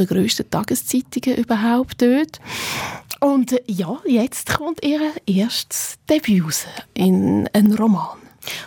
grössten 0.07 0.49
Tageszeitungen 0.49 1.37
überhaupt 1.37 2.01
dort. 2.01 2.39
Und 3.19 3.53
äh, 3.53 3.61
ja, 3.67 3.99
jetzt 4.05 4.57
kommt 4.57 4.83
ihr 4.83 4.99
erstes 5.25 5.97
Debüt 6.09 6.43
raus 6.43 6.65
in 6.93 7.47
einem 7.53 7.73
Roman. 7.73 8.17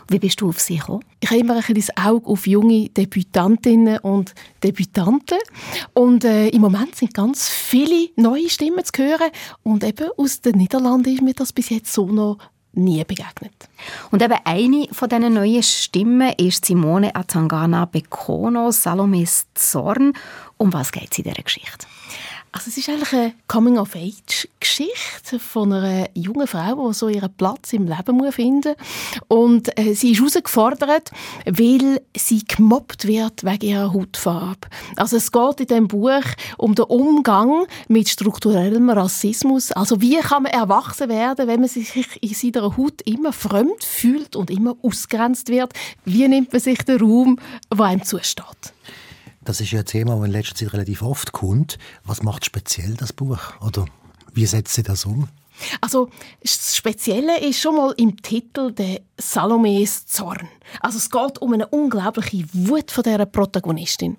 Wie 0.08 0.18
bist 0.18 0.40
du 0.40 0.48
auf 0.48 0.60
sie 0.60 0.76
gekommen? 0.76 1.04
Ich 1.20 1.30
habe 1.30 1.40
immer 1.40 1.54
ein 1.54 1.60
bisschen 1.60 1.92
das 1.96 2.06
Auge 2.06 2.26
auf 2.28 2.46
junge 2.46 2.88
Debütantinnen 2.90 3.98
und 3.98 4.34
Debütanten. 4.62 5.38
Und 5.94 6.24
äh, 6.24 6.48
im 6.48 6.60
Moment 6.60 6.94
sind 6.94 7.14
ganz 7.14 7.48
viele 7.48 8.08
neue 8.16 8.48
Stimmen 8.48 8.84
zu 8.84 9.02
hören. 9.02 9.30
Und 9.62 9.84
eben 9.84 10.08
aus 10.16 10.40
den 10.40 10.58
Niederlanden 10.58 11.12
ist 11.12 11.22
mir 11.22 11.34
das 11.34 11.52
bis 11.52 11.70
jetzt 11.70 11.92
so 11.92 12.06
noch 12.06 12.38
nie 12.76 13.04
begegnet. 13.04 13.68
Und 14.10 14.22
eben 14.22 14.38
eine 14.44 14.88
von 14.92 15.08
diesen 15.08 15.34
neuen 15.34 15.62
Stimmen 15.62 16.32
ist 16.36 16.64
Simone 16.64 17.14
Atangana 17.14 17.84
Bekono, 17.84 18.70
Salomes 18.70 19.46
Zorn. 19.54 20.12
Um 20.56 20.72
was 20.72 20.92
geht 20.92 21.12
es 21.12 21.18
in 21.18 21.24
dieser 21.24 21.42
Geschichte? 21.42 21.86
Also 22.56 22.68
es 22.68 22.76
ist 22.76 22.88
eigentlich 22.88 23.12
eine 23.12 23.34
Coming-of-Age-Geschichte 23.48 25.40
von 25.40 25.72
einer 25.72 26.08
jungen 26.14 26.46
Frau, 26.46 26.86
die 26.86 26.94
so 26.94 27.08
ihren 27.08 27.34
Platz 27.34 27.72
im 27.72 27.88
Leben 27.88 28.30
finden 28.30 28.76
muss. 28.76 29.26
Und 29.26 29.76
äh, 29.76 29.94
sie 29.94 30.12
ist 30.12 30.20
herausgefordert, 30.20 31.10
weil 31.46 32.00
sie 32.16 32.44
gemobbt 32.44 33.08
wird 33.08 33.42
wegen 33.42 33.66
ihrer 33.66 33.92
Hautfarbe. 33.92 34.68
Also 34.94 35.16
es 35.16 35.32
geht 35.32 35.60
in 35.62 35.66
diesem 35.66 35.88
Buch 35.88 36.22
um 36.56 36.76
den 36.76 36.84
Umgang 36.84 37.66
mit 37.88 38.08
strukturellem 38.08 38.88
Rassismus. 38.88 39.72
Also 39.72 40.00
wie 40.00 40.20
kann 40.20 40.44
man 40.44 40.52
erwachsen 40.52 41.08
werden, 41.08 41.48
wenn 41.48 41.58
man 41.58 41.68
sich 41.68 41.92
in 42.20 42.34
seiner 42.34 42.76
Haut 42.76 43.02
immer 43.04 43.32
fremd 43.32 43.82
fühlt 43.82 44.36
und 44.36 44.52
immer 44.52 44.76
ausgrenzt 44.80 45.48
wird? 45.48 45.72
Wie 46.04 46.28
nimmt 46.28 46.52
man 46.52 46.60
sich 46.60 46.78
den 46.84 47.00
Raum, 47.00 47.40
der 47.76 47.84
einem 47.84 48.04
zusteht? 48.04 48.72
Das 49.44 49.60
ist 49.60 49.72
ja 49.72 49.80
ein 49.80 49.84
Thema, 49.84 50.16
das 50.16 50.24
in 50.24 50.30
letzter 50.30 50.54
Zeit 50.54 50.72
relativ 50.72 51.02
oft 51.02 51.32
kommt. 51.32 51.78
Was 52.04 52.22
macht 52.22 52.44
speziell 52.44 52.94
das 52.94 53.12
Buch? 53.12 53.38
Oder 53.60 53.84
wie 54.32 54.46
setzt 54.46 54.74
sie 54.74 54.82
das 54.82 55.04
um? 55.04 55.28
Also 55.80 56.08
das 56.42 56.76
Spezielle 56.76 57.40
ist 57.40 57.60
schon 57.60 57.76
mal 57.76 57.94
im 57.96 58.20
Titel 58.20 58.72
der 58.72 59.00
Salomes 59.18 60.06
Zorn. 60.06 60.48
Also 60.80 60.98
es 60.98 61.10
geht 61.10 61.40
um 61.40 61.52
eine 61.52 61.68
unglaubliche 61.68 62.44
Wut 62.52 62.90
von 62.90 63.04
der 63.04 63.24
Protagonistin. 63.26 64.16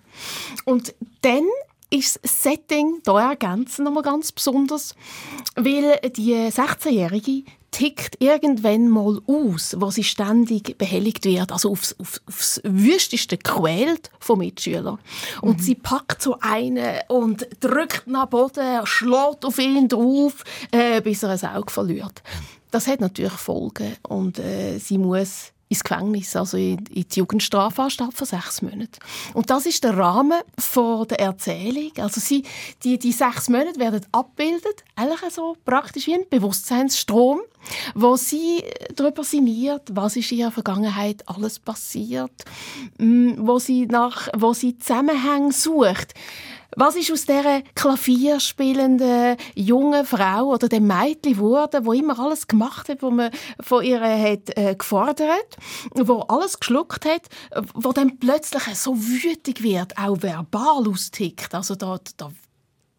Und 0.63 0.93
dann 1.21 1.43
ist 1.89 2.19
das 2.23 2.43
Setting 2.43 3.01
hier 3.05 3.19
ergänzen 3.19 3.83
nochmal 3.83 4.03
ganz 4.03 4.31
besonders, 4.31 4.95
weil 5.55 5.99
die 6.15 6.33
16-Jährige 6.33 7.43
tickt 7.75 8.15
irgendwann 8.21 8.87
mal 8.87 9.19
aus, 9.27 9.75
wo 9.77 9.91
sie 9.91 10.05
ständig 10.05 10.77
behelligt 10.77 11.25
wird, 11.25 11.51
also 11.51 11.71
aufs, 11.71 11.93
auf, 11.99 12.21
aufs 12.25 12.61
Wüsteste 12.63 13.37
quält 13.37 14.11
von 14.17 14.39
Mitschülern. 14.39 14.97
Und 15.41 15.57
mhm. 15.57 15.61
sie 15.61 15.75
packt 15.75 16.21
so 16.21 16.37
einen 16.39 16.99
und 17.09 17.45
drückt 17.59 18.07
nach 18.07 18.27
Boden, 18.27 18.85
schlägt 18.85 19.43
auf 19.43 19.59
ihn 19.59 19.89
drauf, 19.89 20.45
äh, 20.71 21.01
bis 21.01 21.23
er 21.23 21.31
ein 21.31 21.55
Auge 21.57 21.69
verliert. 21.69 22.23
Das 22.71 22.87
hat 22.87 23.01
natürlich 23.01 23.33
Folgen 23.33 23.97
und 24.07 24.39
äh, 24.39 24.77
sie 24.77 24.97
muss 24.97 25.51
ins 25.67 25.83
Gefängnis, 25.83 26.35
also 26.35 26.57
in, 26.57 26.77
in 26.87 27.05
die 27.07 27.19
Jugendstrafanstalt 27.19 28.13
für 28.13 28.25
sechs 28.25 28.61
Monate. 28.61 28.99
Und 29.33 29.49
das 29.49 29.65
ist 29.65 29.83
der 29.83 29.97
Rahmen 29.97 30.41
von 30.57 31.07
der 31.07 31.19
Erzählung. 31.19 31.91
Also 31.97 32.21
sie, 32.21 32.43
die, 32.83 32.99
die 32.99 33.11
sechs 33.11 33.49
Monate 33.49 33.79
werden 33.79 34.05
abgebildet, 34.11 34.83
eigentlich 34.95 35.33
so 35.33 35.57
praktisch 35.65 36.07
wie 36.07 36.15
ein 36.15 36.29
Bewusstseinsstrom, 36.29 37.41
wo 37.95 38.15
sie 38.15 38.63
darüber 38.95 39.23
sinniert, 39.23 39.89
was 39.91 40.15
ist 40.15 40.31
in 40.31 40.39
ihrer 40.39 40.51
Vergangenheit 40.51 41.27
alles 41.27 41.59
passiert, 41.59 42.45
mm, 42.99 43.33
wo 43.39 43.57
sie 43.57 43.87
nach, 43.87 44.27
wo 44.35 44.53
sie 44.53 44.77
Zusammenhänge 44.77 45.51
sucht. 45.51 46.13
Was 46.75 46.95
ist 46.95 47.11
aus 47.11 47.25
dieser 47.25 47.61
klavierspielenden 47.73 49.37
jungen 49.55 50.05
Frau 50.05 50.47
oder 50.47 50.67
dem 50.67 50.87
Mädchen 50.87 51.33
geworden, 51.33 51.85
wo 51.85 51.93
immer 51.93 52.19
alles 52.19 52.47
gemacht 52.47 52.89
hat, 52.89 53.01
was 53.01 53.11
man 53.11 53.31
von 53.61 53.83
ihr 53.83 54.01
hat 54.01 54.57
äh, 54.57 54.75
gefordert, 54.75 55.57
wo 55.93 56.21
alles 56.21 56.59
geschluckt 56.59 57.05
hat, 57.05 57.23
wo 57.73 57.93
dann 57.93 58.19
plötzlich 58.19 58.63
so 58.75 58.95
wütig 58.97 59.63
wird, 59.63 59.97
auch 59.97 60.21
verbal 60.21 60.87
austickt. 60.87 61.55
Also 61.55 61.75
da, 61.75 61.99
da 62.17 62.31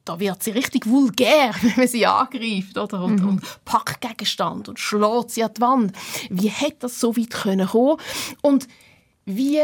da 0.06 0.20
wird 0.20 0.42
sie 0.42 0.52
richtig 0.52 0.86
vulgär, 0.86 1.52
wenn 1.62 1.74
man 1.76 1.88
sie 1.88 2.06
angreift 2.06 2.78
oder? 2.78 3.02
Und, 3.02 3.20
mhm. 3.20 3.28
und 3.28 3.64
packt 3.64 4.00
Gegenstand 4.00 4.68
und 4.68 4.78
schlägt 4.78 5.32
sie 5.32 5.44
an 5.44 5.52
die 5.54 5.60
Wand. 5.60 5.96
Wie 6.30 6.48
hätte 6.48 6.76
das 6.80 7.00
so 7.00 7.16
weit 7.16 7.30
können 7.30 7.66
kommen? 7.66 8.00
Und 8.40 8.68
wie 9.24 9.60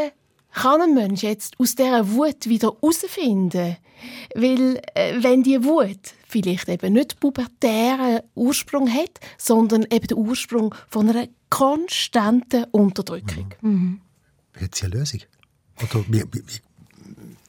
kann 0.52 0.83
ein 0.83 0.95
Mensch 0.95 1.23
jetzt 1.23 1.59
aus 1.59 1.75
dieser 1.75 2.11
Wut 2.11 2.49
wieder 2.49 2.73
herausfinden? 2.73 3.76
Weil, 4.35 4.80
äh, 4.94 5.23
wenn 5.23 5.42
die 5.42 5.62
Wut 5.64 6.14
vielleicht 6.28 6.68
eben 6.68 6.94
nicht 6.94 7.21
pubertären 7.21 8.21
Ursprung 8.35 8.92
hat, 8.92 9.21
sondern 9.38 9.85
eben 9.90 10.06
den 10.06 10.18
Ursprung 10.18 10.75
von 10.88 11.09
einer 11.09 11.28
konstanten 11.50 12.64
Unterdrückung. 12.71 13.54
Mhm. 13.61 13.71
Mhm. 13.71 14.00
Hat 14.61 14.75
sie 14.75 14.87
eine 14.87 14.97
Lösung? 14.97 15.21
Oder 15.82 16.04
wie, 16.09 16.23
wie, 16.32 16.42
wie 16.47 16.61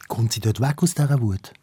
kommt 0.07 0.33
sie 0.33 0.39
dort 0.39 0.59
weg 0.59 0.81
aus 0.81 0.93
dieser 0.93 1.21
Wut? 1.21 1.53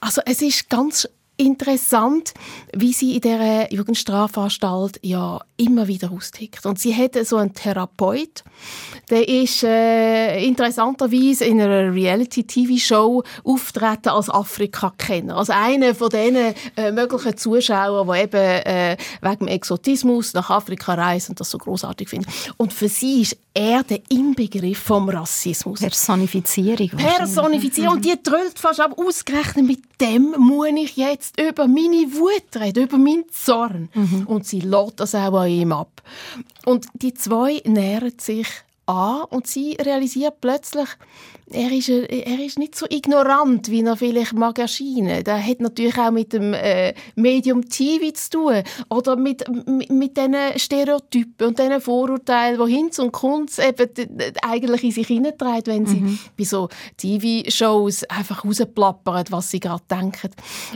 Also 0.00 0.22
es 0.24 0.40
ist 0.40 0.68
ganz 0.70 1.08
interessant, 1.40 2.34
wie 2.74 2.92
sie 2.92 3.14
in 3.14 3.22
dieser 3.22 3.72
Jugendstrafanstalt 3.72 5.00
ja 5.02 5.40
immer 5.56 5.88
wieder 5.88 6.12
austickt. 6.12 6.64
Und 6.66 6.78
sie 6.78 6.94
hat 6.94 7.14
so 7.26 7.36
einen 7.36 7.54
Therapeut, 7.54 8.44
der 9.08 9.26
ist 9.26 9.62
äh, 9.64 10.42
interessanterweise 10.44 11.44
in 11.44 11.60
einer 11.60 11.92
Reality-TV-Show 11.92 13.22
auftreten 13.44 14.10
als 14.10 14.30
Afrika-Kenner. 14.30 15.36
Also 15.36 15.52
einer 15.54 15.94
von 15.94 16.10
diesen 16.10 16.54
äh, 16.76 16.92
möglichen 16.92 17.36
Zuschauern, 17.36 18.08
die 18.08 18.22
eben 18.22 18.36
äh, 18.36 18.96
wegen 19.20 19.48
Exotismus 19.48 20.34
nach 20.34 20.50
Afrika 20.50 20.94
reisen 20.94 21.32
und 21.32 21.40
das 21.40 21.50
so 21.50 21.58
großartig 21.58 22.08
finden. 22.08 22.30
Und 22.56 22.72
für 22.72 22.88
sie 22.88 23.22
ist 23.22 23.36
er 23.52 23.82
der 23.82 24.00
Inbegriff 24.08 24.78
vom 24.78 25.08
Rassismus. 25.08 25.80
Personifizierung. 25.80 26.88
Personifizierung. 26.90 27.96
Und 27.96 28.04
die 28.04 28.16
trüllt 28.22 28.58
fast 28.58 28.80
ab, 28.80 28.96
ausgerechnet 28.96 29.66
mit 29.66 29.80
dem 30.00 30.34
muss 30.38 30.68
ich 30.76 30.96
jetzt 30.96 31.29
über 31.38 31.66
meine 31.66 32.12
Wut 32.12 32.60
reden, 32.60 32.84
über 32.84 32.98
meinen 32.98 33.24
Zorn. 33.30 33.88
Mhm. 33.94 34.26
Und 34.26 34.46
sie 34.46 34.60
lädt 34.60 35.00
das 35.00 35.14
auch 35.14 35.40
an 35.40 35.48
ihm 35.48 35.72
ab. 35.72 36.02
Und 36.64 36.86
die 36.94 37.14
zwei 37.14 37.62
nähern 37.64 38.18
sich 38.18 38.46
an 38.90 39.24
und 39.30 39.46
sie 39.46 39.76
realisiert 39.80 40.40
plötzlich, 40.40 40.88
er 41.52 41.72
ist, 41.72 41.88
er 41.88 42.38
ist 42.38 42.58
nicht 42.58 42.76
so 42.76 42.86
ignorant, 42.88 43.70
wie 43.70 43.82
er 43.82 43.96
vielleicht 43.96 44.34
mag 44.34 44.58
erscheinen. 44.58 45.24
Das 45.24 45.44
hat 45.44 45.60
natürlich 45.60 45.98
auch 45.98 46.12
mit 46.12 46.32
dem 46.32 46.54
äh, 46.54 46.94
Medium 47.16 47.68
TV 47.68 48.12
zu 48.12 48.30
tun 48.30 48.62
oder 48.88 49.16
mit, 49.16 49.44
mit, 49.66 49.90
mit 49.90 50.16
diesen 50.16 50.36
Stereotypen 50.56 51.48
und 51.48 51.58
diesen 51.58 51.80
Vorurteilen, 51.80 52.64
die 52.64 52.72
Hinz 52.72 52.98
und 53.00 53.12
Kunz 53.12 53.58
eben 53.58 53.88
eigentlich 54.42 54.84
in 54.84 54.92
sich 54.92 55.06
hineintreibt, 55.08 55.66
wenn 55.66 55.86
sie 55.86 56.00
mhm. 56.00 56.18
bei 56.38 56.44
so 56.44 56.68
TV-Shows 56.96 58.04
einfach 58.04 58.44
rausplappern, 58.44 59.24
was 59.30 59.50
sie 59.50 59.60
gerade 59.60 59.82
denken. 59.90 60.30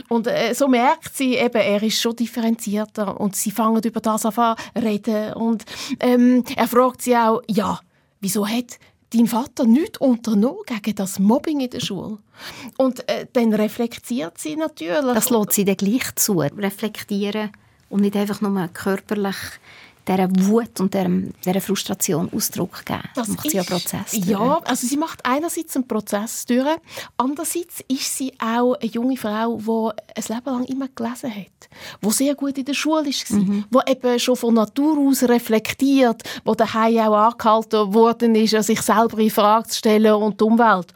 Und 0.09 0.27
äh, 0.27 0.53
so 0.53 0.67
merkt 0.67 1.15
sie 1.15 1.35
eben, 1.35 1.55
er 1.55 1.81
ist 1.81 2.01
schon 2.01 2.17
differenzierter 2.17 3.19
und 3.19 3.35
sie 3.35 3.51
fangen 3.51 3.81
über 3.81 4.01
das 4.01 4.25
an 4.25 4.55
reden 4.77 5.33
und 5.33 5.63
ähm, 5.99 6.43
er 6.55 6.67
fragt 6.67 7.01
sie 7.01 7.15
auch, 7.15 7.41
ja, 7.47 7.79
wieso 8.25 8.47
hat 8.47 8.79
dein 9.13 9.27
Vater 9.27 9.65
nichts 9.65 9.99
unternommen 9.99 10.63
gegen 10.65 10.95
das 10.95 11.19
Mobbing 11.19 11.59
in 11.59 11.69
der 11.69 11.79
Schule? 11.79 12.17
Und 12.75 13.07
äh, 13.07 13.27
dann 13.31 13.53
reflektiert 13.53 14.39
sie 14.39 14.55
natürlich. 14.55 15.13
Das 15.13 15.29
lässt 15.29 15.53
sie 15.53 15.63
dann 15.63 15.77
gleich 15.77 16.15
zu, 16.15 16.39
reflektieren 16.39 17.51
und 17.89 18.01
nicht 18.01 18.15
einfach 18.15 18.41
nur 18.41 18.67
körperlich 18.69 19.35
dieser 20.07 20.29
Wut 20.47 20.79
und 20.79 20.93
dieser, 20.93 21.09
dieser 21.43 21.61
Frustration 21.61 22.29
Ausdruck 22.33 22.85
geben. 22.85 23.01
Das 23.15 23.27
macht 23.27 23.49
sie 23.49 23.59
einen 23.59 23.67
Prozess 23.67 24.11
durch. 24.11 24.25
Ja, 24.25 24.61
also 24.63 24.87
sie 24.87 24.97
macht 24.97 25.25
einerseits 25.25 25.75
einen 25.75 25.87
Prozess 25.87 26.45
durch, 26.45 26.77
andererseits 27.17 27.83
ist 27.87 28.17
sie 28.17 28.33
auch 28.39 28.75
eine 28.75 28.91
junge 28.91 29.17
Frau, 29.17 29.57
die 29.57 30.01
ein 30.15 30.35
Leben 30.35 30.53
lang 30.53 30.63
immer 30.65 30.87
gelesen 30.93 31.33
hat, 31.33 31.69
die 32.01 32.11
sehr 32.11 32.35
gut 32.35 32.57
in 32.57 32.65
der 32.65 32.73
Schule 32.73 33.05
war, 33.05 33.37
mhm. 33.37 33.65
die 33.69 33.91
eben 33.91 34.19
schon 34.19 34.35
von 34.35 34.53
Natur 34.53 34.97
aus 34.97 35.23
reflektiert, 35.23 36.23
die 36.47 36.55
daheim 36.55 36.97
auch 36.97 37.31
angehalten 37.31 37.93
worden 37.93 38.35
ist, 38.35 38.51
sich 38.63 38.81
selber 38.81 39.17
in 39.19 39.29
Frage 39.29 39.69
zu 39.69 39.77
stellen 39.79 40.13
und 40.13 40.39
die 40.39 40.43
Umwelt. 40.43 40.93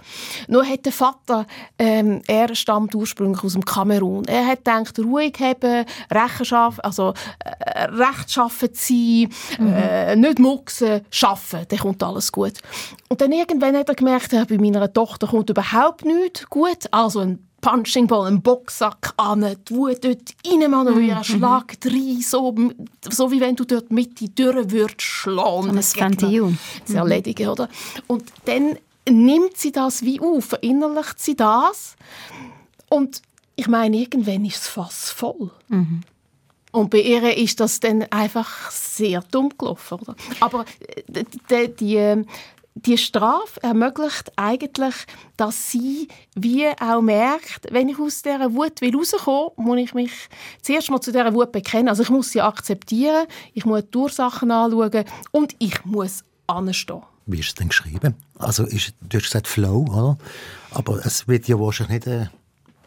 Nur 0.47 0.65
hat 0.65 0.85
der 0.85 0.93
Vater, 0.93 1.45
ähm, 1.77 2.21
er 2.27 2.53
stammt 2.55 2.95
ursprünglich 2.95 3.43
aus 3.43 3.53
dem 3.53 3.65
Kamerun, 3.65 4.25
er 4.25 4.45
hat 4.45 4.59
gedacht, 4.59 4.99
ruhig 4.99 5.33
haben, 5.39 5.85
Rechenschaft, 6.11 6.83
also 6.83 7.13
äh, 7.39 7.83
rechtschaffen 7.85 8.73
zu 8.73 8.93
sein, 8.93 8.98
sein, 8.99 9.65
mhm. 9.65 9.73
äh, 9.73 10.15
nicht 10.15 10.39
mucksen, 10.39 11.01
arbeiten, 11.21 11.65
dann 11.67 11.79
kommt 11.79 12.03
alles 12.03 12.31
gut. 12.31 12.53
Und 13.07 13.21
dann 13.21 13.31
irgendwann 13.31 13.75
hat 13.75 13.89
er 13.89 13.95
gemerkt, 13.95 14.31
bei 14.31 14.57
meiner 14.57 14.91
Tochter 14.91 15.27
kommt 15.27 15.49
überhaupt 15.49 16.05
nichts 16.05 16.49
gut, 16.49 16.85
also 16.91 17.19
ein 17.19 17.39
Punching 17.61 18.07
Ball, 18.07 18.27
ein 18.27 18.41
Boxsack 18.41 19.13
an, 19.17 19.41
die 19.67 19.75
Wut 19.75 20.03
dort 20.03 20.33
reinmanövrieren, 20.47 21.19
mhm. 21.19 21.23
Schlag 21.23 21.77
rein, 21.85 22.21
so, 22.21 22.55
so 23.09 23.31
wie 23.31 23.41
wenn 23.41 23.55
du 23.55 23.65
dort 23.65 23.91
mit 23.91 24.19
die 24.19 24.33
Türe 24.33 24.71
würdest 24.71 25.01
schlagen. 25.01 25.75
Das 25.75 25.95
Ventil. 25.95 26.57
Das 26.85 26.95
erledigen, 26.95 27.49
oder? 27.49 27.67
Und 28.07 28.23
dann 28.45 28.77
nimmt 29.09 29.57
sie 29.57 29.71
das 29.71 30.03
wie 30.03 30.21
auf, 30.21 30.45
verinnerlicht 30.45 31.19
sie 31.19 31.35
das 31.35 31.95
und 32.89 33.21
ich 33.55 33.67
meine, 33.67 33.97
irgendwann 33.97 34.45
ist 34.45 34.57
es 34.57 34.67
fast 34.67 35.09
voll. 35.09 35.51
Mhm. 35.67 36.01
Und 36.71 36.91
bei 36.91 36.99
ihr 36.99 37.35
ist 37.35 37.59
das 37.59 37.79
dann 37.79 38.03
einfach 38.11 38.69
sehr 38.71 39.21
dumm 39.31 39.49
gelaufen. 39.57 39.99
Oder? 40.01 40.15
Aber 40.39 40.65
äh, 41.07 41.23
die, 41.49 41.75
die, 41.75 42.25
die 42.75 42.97
Strafe 42.97 43.61
ermöglicht 43.63 44.31
eigentlich, 44.35 44.95
dass 45.35 45.71
sie 45.71 46.07
wie 46.35 46.67
auch 46.79 47.01
merkt, 47.01 47.67
wenn 47.71 47.89
ich 47.89 47.99
aus 47.99 48.21
dieser 48.21 48.53
Wut 48.53 48.81
will, 48.81 48.91
muss 48.91 49.79
ich 49.79 49.93
mich 49.93 50.11
zuerst 50.61 50.89
mal 50.91 51.01
zu 51.01 51.11
dieser 51.11 51.33
Wut 51.33 51.51
bekennen. 51.51 51.89
Also 51.89 52.03
ich 52.03 52.09
muss 52.09 52.31
sie 52.31 52.41
akzeptieren, 52.41 53.25
ich 53.53 53.65
muss 53.65 53.83
die 53.91 53.97
Ursachen 53.97 54.51
anschauen 54.51 55.05
und 55.31 55.55
ich 55.59 55.83
muss 55.85 56.23
anstehen. 56.47 57.01
Wie 57.25 57.39
ist 57.39 57.49
es 57.49 57.55
denn 57.55 57.69
geschrieben? 57.69 58.15
Also 58.37 58.65
ist, 58.65 58.93
du 59.01 59.17
hast 59.17 59.25
gesagt 59.25 59.47
Flow, 59.47 59.85
oder? 59.89 60.17
Aber 60.71 61.05
es 61.05 61.27
wird 61.27 61.47
ja 61.47 61.59
wahrscheinlich 61.59 62.05
nicht... 62.05 62.07
Äh 62.07 62.27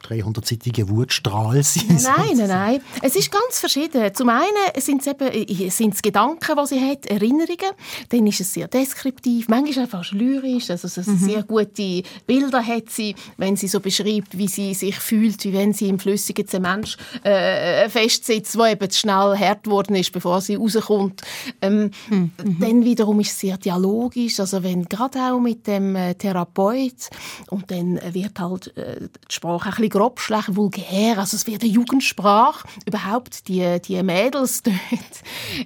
300-seitige 0.03 0.89
Wutstrahl 0.89 1.63
sein. 1.63 1.87
Nein, 1.89 2.37
nein, 2.37 2.49
nein. 2.49 2.81
Es 3.03 3.17
ist 3.17 3.31
ganz 3.31 3.59
verschieden. 3.59 4.15
Zum 4.15 4.29
einen 4.29 4.47
sind 4.79 5.01
es 5.01 5.07
eben 5.07 5.29
äh, 5.29 5.71
sind 5.71 5.95
es 5.95 6.03
Gedanken, 6.03 6.57
die 6.61 6.67
sie 6.67 6.81
hat, 6.81 7.07
Erinnerungen. 7.07 7.73
Dann 8.09 8.27
ist 8.27 8.41
es 8.41 8.53
sehr 8.53 8.69
deskriptiv, 8.69 9.49
manchmal 9.49 9.87
fast 9.87 10.13
lyrisch. 10.13 10.71
Also 10.71 10.89
mhm. 11.01 11.17
sehr 11.17 11.43
gute 11.43 12.03
Bilder 12.27 12.65
hat 12.65 12.91
sie, 12.91 13.15
wenn 13.37 13.57
sie 13.57 13.69
so 13.69 13.81
beschreibt, 13.81 14.37
wie 14.37 14.49
sie 14.49 14.75
sich 14.75 14.97
fühlt, 14.97 15.45
wie 15.45 15.53
wenn 15.53 15.73
sie 15.73 15.89
im 15.89 15.99
flüssigen 15.99 16.47
Zement 16.47 16.97
äh, 17.23 17.89
festsitzt, 17.89 18.59
wo 18.59 18.67
eben 18.67 18.91
schnell 18.91 19.37
hart 19.39 19.65
geworden 19.65 19.97
ist, 19.97 20.13
bevor 20.13 20.41
sie 20.41 20.57
rauskommt. 20.57 21.23
Ähm, 21.61 21.91
mhm. 22.09 22.33
Dann 22.61 22.85
wiederum 22.85 23.21
ist 23.21 23.33
es 23.33 23.41
sehr 23.41 23.57
dialogisch, 23.59 24.41
also 24.41 24.63
wenn 24.63 24.85
gerade 24.85 25.19
auch 25.21 25.41
mit 25.41 25.67
dem 25.67 25.97
äh, 25.97 26.15
Therapeut 26.15 27.11
und 27.51 27.71
dann 27.71 28.01
wird 28.13 28.39
halt 28.39 28.77
äh, 28.77 29.01
die 29.01 29.35
Sprache 29.35 29.69
ein 29.69 29.75
bisschen 29.77 29.91
grobschlag, 29.93 30.57
vulgär, 30.57 31.19
also 31.19 31.37
es 31.37 31.47
wird 31.47 31.63
eine 31.63 31.71
Jugendsprache. 31.71 32.67
Überhaupt 32.87 33.47
die, 33.47 33.81
die 33.81 34.03
Mädels 34.03 34.63
dort 34.63 34.77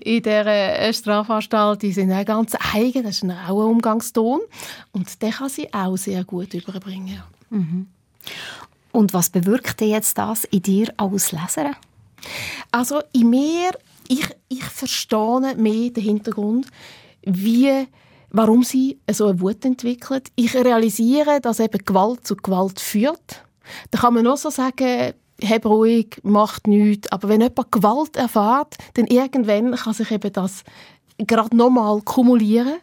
in 0.00 0.22
der 0.22 0.46
äh, 0.46 0.92
Strafanstalt, 0.92 1.82
die 1.82 1.92
sind 1.92 2.12
auch 2.12 2.24
ganz 2.24 2.54
eigen, 2.74 3.04
das 3.04 3.22
ist 3.22 3.24
ein 3.24 3.50
Umgangston 3.50 4.40
und 4.92 5.22
den 5.22 5.30
kann 5.30 5.48
sie 5.48 5.72
auch 5.72 5.96
sehr 5.96 6.24
gut 6.24 6.52
überbringen. 6.52 7.22
Mhm. 7.48 7.86
Und 8.92 9.14
was 9.14 9.30
bewirkt 9.30 9.80
jetzt 9.80 10.18
das 10.18 10.44
in 10.44 10.62
dir 10.62 10.92
als 10.96 11.32
Leserin? 11.32 11.76
Also 12.72 13.00
in 13.12 13.30
mir, 13.30 13.70
ich, 14.08 14.28
ich 14.48 14.64
verstehe 14.64 15.54
mehr 15.56 15.90
den 15.90 16.02
Hintergrund, 16.02 16.66
wie 17.22 17.86
warum 18.30 18.64
sie 18.64 18.98
so 19.10 19.28
eine 19.28 19.40
Wut 19.40 19.64
entwickelt. 19.64 20.30
Ich 20.34 20.54
realisiere, 20.54 21.40
dass 21.40 21.60
eben 21.60 21.84
Gewalt 21.84 22.26
zu 22.26 22.36
Gewalt 22.36 22.80
führt 22.80 23.45
da 23.90 23.98
kann 23.98 24.14
man 24.14 24.24
nur 24.24 24.36
so 24.36 24.50
sagen, 24.50 25.12
hab 25.44 25.66
ruhig, 25.66 26.18
macht 26.22 26.66
nichts. 26.66 27.10
Aber 27.12 27.28
wenn 27.28 27.40
jemand 27.40 27.72
Gewalt 27.72 28.16
erfährt, 28.16 28.76
dann 28.94 29.06
irgendwann 29.06 29.74
kann 29.74 29.92
sich 29.92 30.10
eben 30.10 30.32
das 30.32 30.64
gerade 31.18 31.56
nochmal 31.56 32.00
kumulieren. 32.02 32.76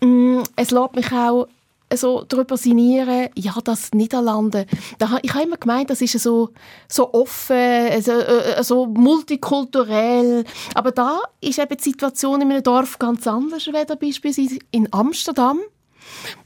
Mhm. 0.00 0.42
Es 0.56 0.70
lässt 0.70 0.96
mich 0.96 1.12
auch 1.12 1.46
so 1.94 2.24
darüber 2.24 2.56
sinnieren, 2.56 3.28
ja, 3.36 3.54
das 3.62 3.92
Niederlande, 3.92 4.66
da, 4.98 5.18
ich 5.22 5.32
habe 5.32 5.44
immer 5.44 5.56
gemeint, 5.56 5.88
das 5.88 6.00
ist 6.00 6.18
so, 6.18 6.50
so 6.88 7.12
offen, 7.14 8.02
so, 8.02 8.12
äh, 8.12 8.62
so 8.64 8.86
multikulturell, 8.86 10.44
aber 10.74 10.90
da 10.90 11.20
ist 11.40 11.60
eben 11.60 11.76
die 11.76 11.82
Situation 11.82 12.40
in 12.42 12.50
einem 12.50 12.62
Dorf 12.62 12.98
ganz 12.98 13.26
anders, 13.26 13.68
als 13.72 13.98
beispielsweise 14.00 14.58
in 14.72 14.92
Amsterdam. 14.92 15.60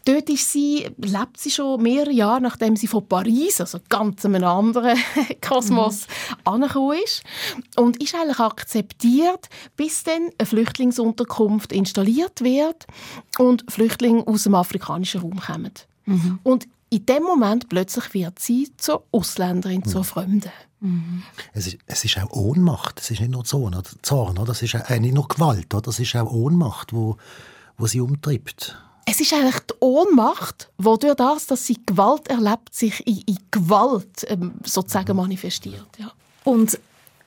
Dort 0.05 0.29
ist 0.31 0.51
sie, 0.51 0.89
lebt 0.99 1.39
sie 1.39 1.51
schon 1.51 1.83
mehrere 1.83 2.13
Jahre, 2.13 2.41
nachdem 2.41 2.77
sie 2.77 2.87
von 2.87 3.07
Paris, 3.07 3.61
also 3.61 3.79
ganz 3.89 4.25
einem 4.25 4.45
anderen 4.45 4.99
Kosmos, 5.41 6.07
mhm. 6.07 6.35
angekommen 6.45 6.99
ist. 7.05 7.23
Und 7.77 8.03
ist 8.03 8.15
eigentlich 8.15 8.41
akzeptiert, 8.41 9.49
bis 9.77 10.03
dann 10.05 10.31
eine 10.39 10.47
Flüchtlingsunterkunft 10.47 11.73
installiert 11.73 12.43
wird 12.43 12.87
und 13.39 13.65
Flüchtlinge 13.71 14.27
aus 14.27 14.45
dem 14.45 14.55
afrikanischen 14.55 15.21
Raum 15.21 15.41
kommen. 15.41 15.73
Mhm. 16.07 16.39
Und 16.43 16.67
in 16.91 17.07
dem 17.07 17.23
Moment 17.23 17.69
plötzlich 17.69 18.13
wird 18.15 18.39
sie 18.39 18.73
zur 18.77 19.05
Ausländerin, 19.13 19.83
mhm. 19.85 19.89
zur 19.89 20.05
Fremden. 20.05 20.51
Mhm. 20.81 21.23
Es, 21.53 21.67
ist, 21.67 21.79
es 21.87 22.05
ist 22.05 22.19
auch 22.19 22.31
Ohnmacht, 22.33 23.01
es 23.01 23.11
ist 23.11 23.21
nicht 23.21 23.31
nur 23.31 23.45
Zorn, 23.45 23.75
oder 23.75 23.91
Zorn 24.03 24.39
oder? 24.39 24.53
es 24.53 24.63
ist 24.63 24.75
auch, 24.75 24.89
nicht 24.99 25.15
nur 25.15 25.29
Gewalt, 25.29 25.73
oder? 25.75 25.89
es 25.89 26.01
ist 26.01 26.17
auch 26.17 26.31
Ohnmacht, 26.33 26.93
wo, 26.93 27.17
wo 27.77 27.87
sie 27.87 28.01
umtreibt 28.01 28.77
es 29.11 29.21
ist 29.21 29.33
eigentlich 29.33 29.59
die 29.59 29.75
Ohnmacht, 29.81 30.69
die 30.79 30.85
durch 30.85 31.15
das, 31.17 31.47
dass 31.47 31.67
sie 31.67 31.79
Gewalt 31.85 32.29
erlebt, 32.29 32.73
sich 32.73 33.05
in, 33.07 33.23
in 33.27 33.39
Gewalt 33.51 34.25
ähm, 34.29 34.55
sozusagen 34.65 35.17
manifestiert. 35.17 35.87
Ja. 35.99 36.13
Und 36.45 36.79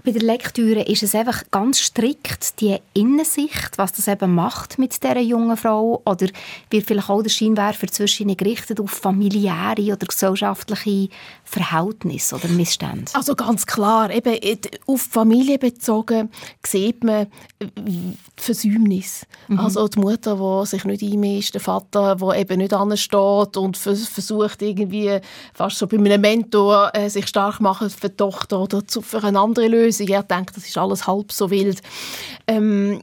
bei 0.03 0.11
der 0.11 0.21
Lektüre 0.21 0.81
ist 0.81 1.01
es 1.01 1.15
einfach 1.15 1.43
ganz 1.49 1.79
strikt 1.79 2.59
die 2.59 2.77
Innensicht, 2.93 3.77
was 3.77 3.93
das 3.93 4.09
eben 4.09 4.35
macht 4.35 4.77
mit 4.77 5.01
dieser 5.01 5.19
jungen 5.19 5.55
Frau 5.55 6.01
oder 6.05 6.27
wird 6.69 6.85
vielleicht 6.85 7.09
auch 7.09 7.21
der 7.21 7.29
Scheinwerfer 7.29 7.87
zwischen 7.87 8.27
ihnen 8.27 8.35
gerichtet 8.35 8.81
auf 8.81 8.91
familiäre 8.91 9.93
oder 9.93 10.05
gesellschaftliche 10.05 11.09
Verhältnisse 11.45 12.35
oder 12.35 12.49
Missstände? 12.49 13.11
Also 13.13 13.33
ganz 13.35 13.65
klar, 13.65 14.11
eben 14.11 14.35
auf 14.87 15.03
die 15.05 15.09
Familie 15.09 15.57
bezogen 15.57 16.29
sieht 16.65 17.03
man 17.03 17.27
die 17.61 18.17
Versäumnis. 18.35 19.25
Mhm. 19.47 19.59
Also 19.59 19.87
die 19.87 19.99
Mutter, 19.99 20.35
die 20.35 20.67
sich 20.67 20.83
nicht 20.83 21.03
einmischt, 21.03 21.53
der 21.53 21.61
Vater, 21.61 22.17
der 22.17 22.39
eben 22.39 22.57
nicht 22.57 22.73
ansteht 22.73 23.55
und 23.55 23.77
versucht 23.77 24.61
irgendwie 24.61 25.19
fast 25.53 25.77
so 25.77 25.87
bei 25.87 25.97
einem 25.97 26.19
Mentor 26.19 26.91
äh, 26.93 27.09
sich 27.09 27.27
stark 27.27 27.61
machen 27.61 27.89
für 27.89 28.09
die 28.09 28.17
Tochter 28.17 28.59
oder 28.59 28.81
für 28.85 29.23
eine 29.23 29.39
andere 29.39 29.67
Lösung 29.67 29.92
Lösung. 29.93 30.07
Er 30.07 30.23
denkt, 30.23 30.55
das 30.55 30.65
ist 30.65 30.77
alles 30.77 31.07
halb 31.07 31.31
so 31.31 31.49
wild. 31.49 31.81
Ähm, 32.47 33.01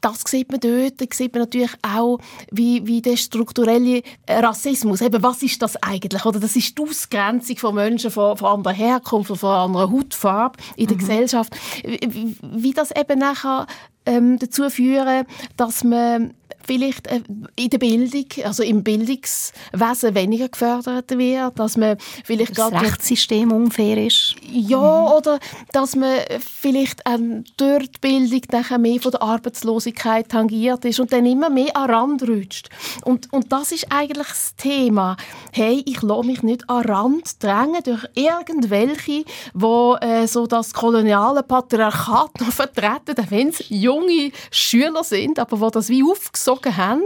das 0.00 0.20
sieht 0.26 0.50
man 0.50 0.60
dort. 0.60 1.00
Da 1.00 1.06
sieht 1.10 1.32
man 1.32 1.42
natürlich 1.42 1.70
auch, 1.80 2.18
wie, 2.50 2.86
wie 2.86 3.00
der 3.00 3.16
strukturelle 3.16 4.02
Rassismus, 4.28 5.00
eben, 5.00 5.22
was 5.22 5.42
ist 5.42 5.62
das 5.62 5.82
eigentlich? 5.82 6.26
Oder 6.26 6.40
das 6.40 6.56
ist 6.56 6.76
die 6.76 6.82
Ausgrenzung 6.82 7.56
von 7.56 7.74
Menschen 7.74 8.10
von, 8.10 8.36
von 8.36 8.48
anderer 8.58 8.74
Herkunft, 8.74 9.34
von 9.34 9.50
anderer 9.50 9.90
Hautfarbe 9.90 10.58
in 10.76 10.88
der 10.88 10.96
mhm. 10.96 11.00
Gesellschaft. 11.00 11.56
Wie, 11.82 12.36
wie 12.42 12.72
das 12.72 12.90
eben 12.90 13.18
nachher 13.18 13.66
ähm, 14.04 14.38
dazu 14.38 14.68
führen, 14.68 15.24
dass 15.56 15.84
man 15.84 16.34
vielleicht 16.66 17.06
äh, 17.06 17.20
in 17.56 17.70
der 17.70 17.78
Bildung, 17.78 18.26
also 18.44 18.62
im 18.62 18.82
Bildungswesen 18.82 20.14
weniger 20.14 20.48
gefördert 20.48 21.10
wird, 21.16 21.58
dass 21.58 21.76
man 21.76 21.96
vielleicht 22.24 22.58
das 22.58 22.72
Rechtssystem 22.72 23.52
unfair 23.52 24.06
ist. 24.06 24.36
Ja, 24.50 24.78
mhm. 24.78 25.12
oder 25.16 25.38
dass 25.72 25.96
man 25.96 26.18
vielleicht 26.38 27.02
ähm, 27.06 27.44
durch 27.56 27.90
die 27.90 28.00
Bildung 28.00 28.42
nachher 28.50 28.78
mehr 28.78 29.00
von 29.00 29.12
der 29.12 29.22
Arbeitslosigkeit 29.22 30.28
tangiert 30.28 30.84
ist 30.84 31.00
und 31.00 31.12
dann 31.12 31.26
immer 31.26 31.50
mehr 31.50 31.76
an 31.76 31.90
Rand 31.90 32.22
rutscht. 32.22 32.68
Und, 33.04 33.32
und 33.32 33.52
das 33.52 33.72
ist 33.72 33.86
eigentlich 33.90 34.28
das 34.28 34.56
Thema. 34.56 35.16
Hey, 35.52 35.82
ich 35.86 36.02
lasse 36.02 36.26
mich 36.26 36.42
nicht 36.42 36.68
an 36.68 36.84
Rand 36.84 37.42
drängen 37.42 37.82
durch 37.84 38.04
irgendwelche, 38.14 39.24
die 39.54 39.94
äh, 40.00 40.26
so 40.26 40.46
das 40.46 40.72
koloniale 40.72 41.42
Patriarchat 41.42 42.40
noch 42.40 42.52
vertreten, 42.52 43.26
wenn 43.28 43.48
es 43.48 43.64
junge 43.68 44.32
Schüler 44.50 45.04
sind, 45.04 45.38
aber 45.38 45.60
wo 45.60 45.70
das 45.70 45.88
wie 45.88 46.02
aufgesogen 46.02 46.53
haben. 46.64 47.02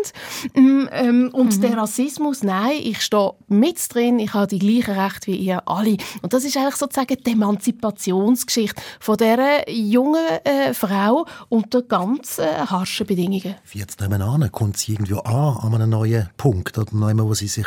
Ähm, 0.55 0.89
ähm, 0.93 1.31
und 1.33 1.57
mhm. 1.57 1.61
der 1.61 1.77
Rassismus, 1.77 2.43
nein, 2.43 2.79
ich 2.83 3.03
stehe 3.03 3.33
mit 3.49 3.79
drin, 3.93 4.19
ich 4.19 4.35
habe 4.35 4.47
die 4.47 4.59
gleichen 4.59 4.99
Rechte 4.99 5.29
wie 5.29 5.37
ihr 5.37 5.67
alle. 5.67 5.97
Und 6.23 6.33
das 6.33 6.45
ist 6.45 6.57
eigentlich 6.57 6.77
sozusagen 6.77 7.17
die 7.25 7.33
Emanzipationsgeschichte 7.33 8.81
von 9.01 9.17
dieser 9.17 9.69
jungen 9.71 10.27
äh, 10.45 10.75
Frau 10.75 11.27
unter 11.49 11.83
ganz 11.83 12.39
äh, 12.39 12.47
harschen 12.67 13.07
Bedingungen. 13.07 13.55
Wie 13.71 13.79
jetzt 13.79 14.01
nebenan, 14.01 14.51
kommt 14.53 14.77
sie 14.77 14.93
irgendwie 14.93 15.15
an, 15.15 15.57
an 15.57 15.75
einem 15.75 15.91
neuen 15.91 16.29
Punkt 16.37 16.79
oder 16.79 16.93
einem, 17.07 17.27
wo 17.27 17.35
sie 17.35 17.49
sich 17.49 17.67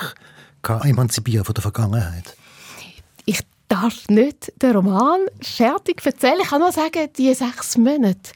kann 0.61 0.81
emanzipieren 0.81 1.45
von 1.45 1.53
der 1.53 1.61
Vergangenheit? 1.61 2.35
Ich 3.25 3.39
darf 3.71 4.09
nicht 4.09 4.51
den 4.61 4.75
Roman 4.75 5.21
fertig 5.41 6.05
erzählen. 6.05 6.39
Ich 6.41 6.49
kann 6.49 6.59
nur 6.59 6.71
sagen, 6.71 7.07
die 7.17 7.33
sechs 7.33 7.77
Monate 7.77 8.31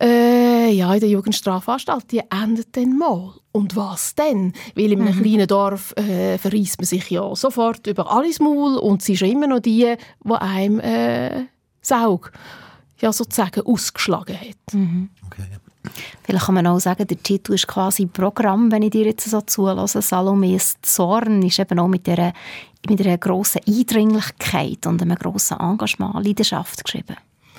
äh, 0.00 0.70
ja, 0.70 0.94
in 0.94 1.00
der 1.00 1.08
Jugendstrafanstalt, 1.10 2.10
die 2.10 2.22
endet 2.30 2.74
dann 2.76 2.96
mal. 2.96 3.34
Und 3.52 3.76
was 3.76 4.14
denn? 4.14 4.54
Weil 4.74 4.92
in 4.92 5.02
einem 5.02 5.18
mhm. 5.18 5.22
kleinen 5.22 5.46
Dorf 5.46 5.92
äh, 5.96 6.38
verreist 6.38 6.78
man 6.78 6.86
sich 6.86 7.10
ja 7.10 7.34
sofort 7.36 7.86
über 7.86 8.10
alles 8.10 8.40
Maul 8.40 8.78
und 8.78 9.02
sie 9.02 9.14
ist 9.14 9.22
immer 9.22 9.48
noch 9.48 9.60
die, 9.60 9.96
die 10.24 10.32
einem 10.32 10.80
äh, 10.80 11.44
Saug 11.82 12.32
ja, 13.00 13.12
sozusagen 13.12 13.66
ausgeschlagen 13.66 14.38
hat. 14.40 14.74
Mhm. 14.74 15.10
Okay. 15.26 15.42
Vielleicht 16.22 16.46
kann 16.46 16.54
man 16.54 16.66
auch 16.66 16.78
sagen, 16.78 17.06
der 17.06 17.22
Titel 17.22 17.54
ist 17.54 17.66
quasi 17.66 18.06
Programm, 18.06 18.70
wenn 18.70 18.82
ich 18.82 18.90
dir 18.90 19.06
jetzt 19.06 19.28
so 19.28 19.40
zulasse. 19.40 20.02
Salome's 20.02 20.76
Zorn 20.82 21.42
ist 21.42 21.58
eben 21.58 21.78
auch 21.78 21.88
mit 21.88 22.06
dieser, 22.06 22.32
mit 22.88 23.00
einer 23.00 23.18
grossen 23.18 23.62
Eindringlichkeit 23.66 24.86
und 24.86 25.00
einem 25.00 25.16
grossen 25.16 25.58
Engagement, 25.58 26.24
Leidenschaft 26.24 26.84
geschrieben. 26.84 27.16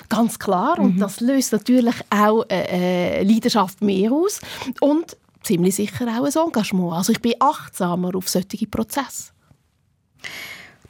Ganz 0.08 0.38
klar. 0.38 0.78
Und 0.78 0.96
mhm. 0.96 1.00
das 1.00 1.20
löst 1.20 1.52
natürlich 1.52 1.94
auch 2.10 2.44
eine 2.48 2.68
äh, 2.68 3.22
Leidenschaft 3.24 3.80
mehr 3.80 4.12
aus. 4.12 4.40
Und 4.80 5.16
ziemlich 5.42 5.74
sicher 5.74 6.06
auch 6.06 6.24
ein 6.24 6.46
Engagement. 6.46 6.92
Also 6.92 7.12
ich 7.12 7.20
bin 7.20 7.34
achtsamer 7.40 8.14
auf 8.14 8.28
solche 8.28 8.66
Prozesse. 8.66 9.32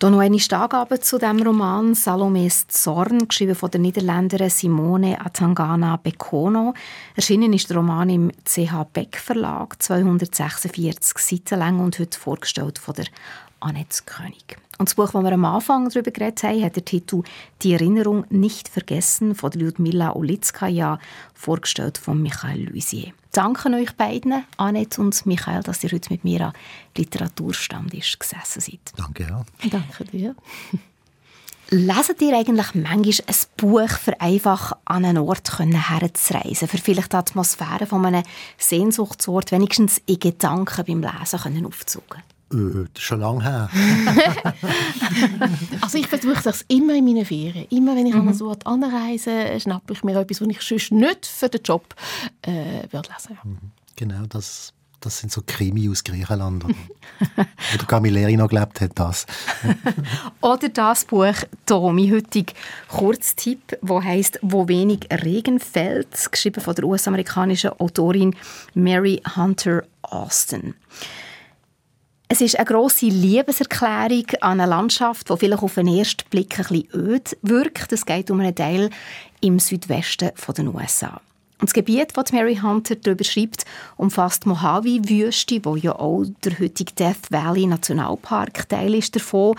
Hier 0.03 0.11
noch 0.11 0.19
eine 0.19 0.37
Angabe 0.51 0.99
zu 0.99 1.17
dem 1.17 1.41
Roman 1.43 1.95
«Salome's 1.95 2.67
Zorn», 2.67 3.29
geschrieben 3.29 3.55
von 3.55 3.71
der 3.71 3.81
Niederländerin 3.81 4.51
Simone 4.51 5.25
Atangana 5.25 5.97
Bekono. 5.97 6.75
Erschienen 7.15 7.53
ist 7.53 7.71
der 7.71 7.77
Roman 7.77 8.11
im 8.11 8.33
CH 8.45 8.83
Beck 8.93 9.17
Verlag, 9.17 9.81
246 9.81 11.19
Seiten 11.19 11.61
lang 11.61 11.79
und 11.79 12.01
heute 12.01 12.19
vorgestellt 12.19 12.81
von 12.81 12.97
der 12.97 13.05
Annette 13.63 14.03
König. 14.05 14.59
Und 14.79 14.89
das 14.89 14.95
Buch, 14.95 15.11
das 15.13 15.23
wir 15.23 15.33
am 15.33 15.45
Anfang 15.45 15.89
darüber 15.89 16.11
geredet 16.11 16.43
haben, 16.43 16.65
hat 16.65 16.77
der 16.77 16.85
Titel 16.85 17.23
«Die 17.63 17.73
Erinnerung 17.73 18.25
nicht 18.31 18.69
vergessen» 18.69 19.35
von 19.35 19.53
Lyudmila 19.53 20.17
Olitskaya, 20.17 20.99
vorgestellt 21.35 21.99
von 21.99 22.21
Michael 22.21 22.69
Luisier. 22.69 23.13
Danke 23.31 23.71
euch 23.71 23.93
beiden, 23.97 24.45
Annette 24.57 25.01
und 25.01 25.25
Michael, 25.25 25.63
dass 25.63 25.85
ihr 25.85 25.91
heute 25.93 26.13
mit 26.13 26.25
mir 26.25 26.49
am 26.49 26.53
Literaturstand 26.97 27.93
gesessen 27.93 28.61
seid. 28.61 28.81
Danke 28.97 29.25
ja. 29.25 29.45
Danke 29.71 30.05
dir. 30.05 30.35
Leset 31.71 32.21
ihr 32.21 32.37
eigentlich 32.37 32.75
manchmal 32.75 33.27
ein 33.27 33.37
Buch, 33.57 33.89
für 33.89 34.21
einfach 34.21 34.73
an 34.85 35.07
einen 35.07 35.17
Ort 35.17 35.59
herzureisen, 35.59 36.69
für 36.69 36.77
vielleicht 36.77 37.13
die 37.13 37.17
Atmosphäre 37.17 37.87
von 37.87 38.05
einem 38.05 38.25
Sehnsuchtsort 38.59 39.53
wenigstens 39.53 40.03
in 40.05 40.19
Gedanken 40.19 40.85
beim 40.85 41.01
Lesen 41.01 41.65
aufzusaugen? 41.65 42.23
Äh, 42.53 42.87
das 42.93 43.03
ist 43.03 43.03
schon 43.03 43.21
lange 43.21 43.43
her. 43.43 43.71
also 45.81 45.99
ich 45.99 46.07
versuche 46.07 46.43
das 46.43 46.65
immer 46.69 46.95
in 46.95 47.05
meinen 47.05 47.25
Ferien. 47.25 47.67
Immer 47.71 47.97
wenn 47.97 48.07
ich 48.07 48.15
mhm. 48.15 48.29
an 48.29 48.35
so 48.35 48.55
anreise, 48.65 49.59
schnappe 49.61 49.93
ich 49.93 50.05
mir 50.05 50.19
etwas, 50.19 50.41
was 50.41 50.49
ich 50.49 50.61
sonst 50.61 50.93
nicht 50.93 51.27
für 51.27 51.49
den 51.49 51.63
Job 51.63 51.95
äh, 52.43 52.83
würde 52.91 53.09
lesen 53.11 53.39
mhm. 53.43 53.59
Genau, 53.97 54.25
das, 54.29 54.73
das 55.01 55.19
sind 55.19 55.31
so 55.31 55.43
Krimi 55.47 55.89
aus 55.91 56.03
Griechenland. 56.03 56.65
Oder 56.65 57.85
Camilleri 57.87 58.37
noch 58.37 58.49
gelebt 58.49 58.81
hat 58.81 58.93
das. 58.95 59.27
Oder 60.41 60.69
das 60.69 61.05
Buch 61.05 61.35
hier, 61.69 61.93
mein 61.93 62.11
heutiger 62.13 62.53
Kurztipp, 62.89 63.79
wo 63.83 64.03
heißt 64.03 64.39
«Wo 64.43 64.69
wenig 64.69 65.09
Regen 65.13 65.61
fällt», 65.61 66.31
geschrieben 66.31 66.61
von 66.61 66.75
der 66.75 66.85
US-amerikanischen 66.85 67.71
Autorin 67.79 68.35
Mary 68.75 69.21
Hunter 69.37 69.85
Austin. 70.03 70.75
Es 72.33 72.41
ist 72.41 72.57
eine 72.57 72.65
grosse 72.65 73.09
Liebeserklärung 73.09 74.25
an 74.41 74.59
eine 74.59 74.65
Landschaft, 74.65 75.29
die 75.29 75.37
vielleicht 75.37 75.63
auf 75.63 75.75
den 75.75 75.87
ersten 75.87 76.27
Blick 76.31 76.59
ein 76.59 76.65
bisschen 76.65 76.89
öd 76.95 77.37
wirkt. 77.43 77.93
Es 77.93 78.07
geht 78.07 78.31
um 78.31 78.41
einen 78.41 78.55
Teil 78.55 78.89
im 79.43 79.59
Südwesten 79.59 80.31
der 80.49 80.75
USA. 80.75 81.21
Und 81.59 81.69
das 81.69 81.75
Gebiet, 81.75 82.17
das 82.17 82.33
Mary 82.33 82.57
Hunter 82.57 82.97
darüber 82.97 83.23
schreibt, 83.23 83.67
umfasst 83.99 84.47
Mojave-Wüste, 84.47 85.63
wo 85.63 85.77
ja 85.77 85.95
auch 85.95 86.25
der 86.43 86.59
heutige 86.59 86.95
Death 86.95 87.31
Valley 87.31 87.67
Nationalpark 87.67 88.67
Teil 88.67 88.95
ist 88.95 89.15
davon. 89.15 89.55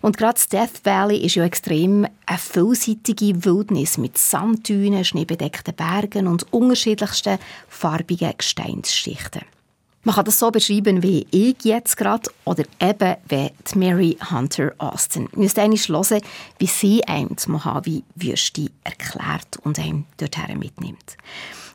Und 0.00 0.16
gerade 0.16 0.32
das 0.32 0.48
Death 0.48 0.80
Valley 0.82 1.18
ist 1.18 1.34
ja 1.34 1.44
extrem 1.44 2.06
eine 2.24 2.38
vielseitige 2.38 3.44
Wildnis 3.44 3.98
mit 3.98 4.16
Sanddünen, 4.16 5.04
schneebedeckten 5.04 5.74
Bergen 5.74 6.26
und 6.26 6.50
unterschiedlichsten 6.54 7.36
farbigen 7.68 8.32
Gesteinsschichten. 8.38 9.42
Man 10.06 10.14
kann 10.14 10.26
das 10.26 10.38
so 10.38 10.50
beschreiben 10.50 11.02
wie 11.02 11.26
ich 11.30 11.56
jetzt 11.64 11.96
gerade 11.96 12.30
oder 12.44 12.64
eben 12.78 13.16
wie 13.26 13.50
Mary 13.74 14.18
Hunter 14.30 14.74
Austin. 14.76 15.30
Wir 15.32 15.44
müssen 15.44 15.60
einmal 15.60 15.78
hören, 15.78 16.20
wie 16.58 16.66
sie 16.66 17.04
einem 17.04 17.34
die 17.34 17.50
Mojave-Wüste 17.50 18.70
erklärt 18.84 19.56
und 19.62 19.78
einem 19.78 20.04
dorthin 20.18 20.58
mitnimmt. 20.58 21.16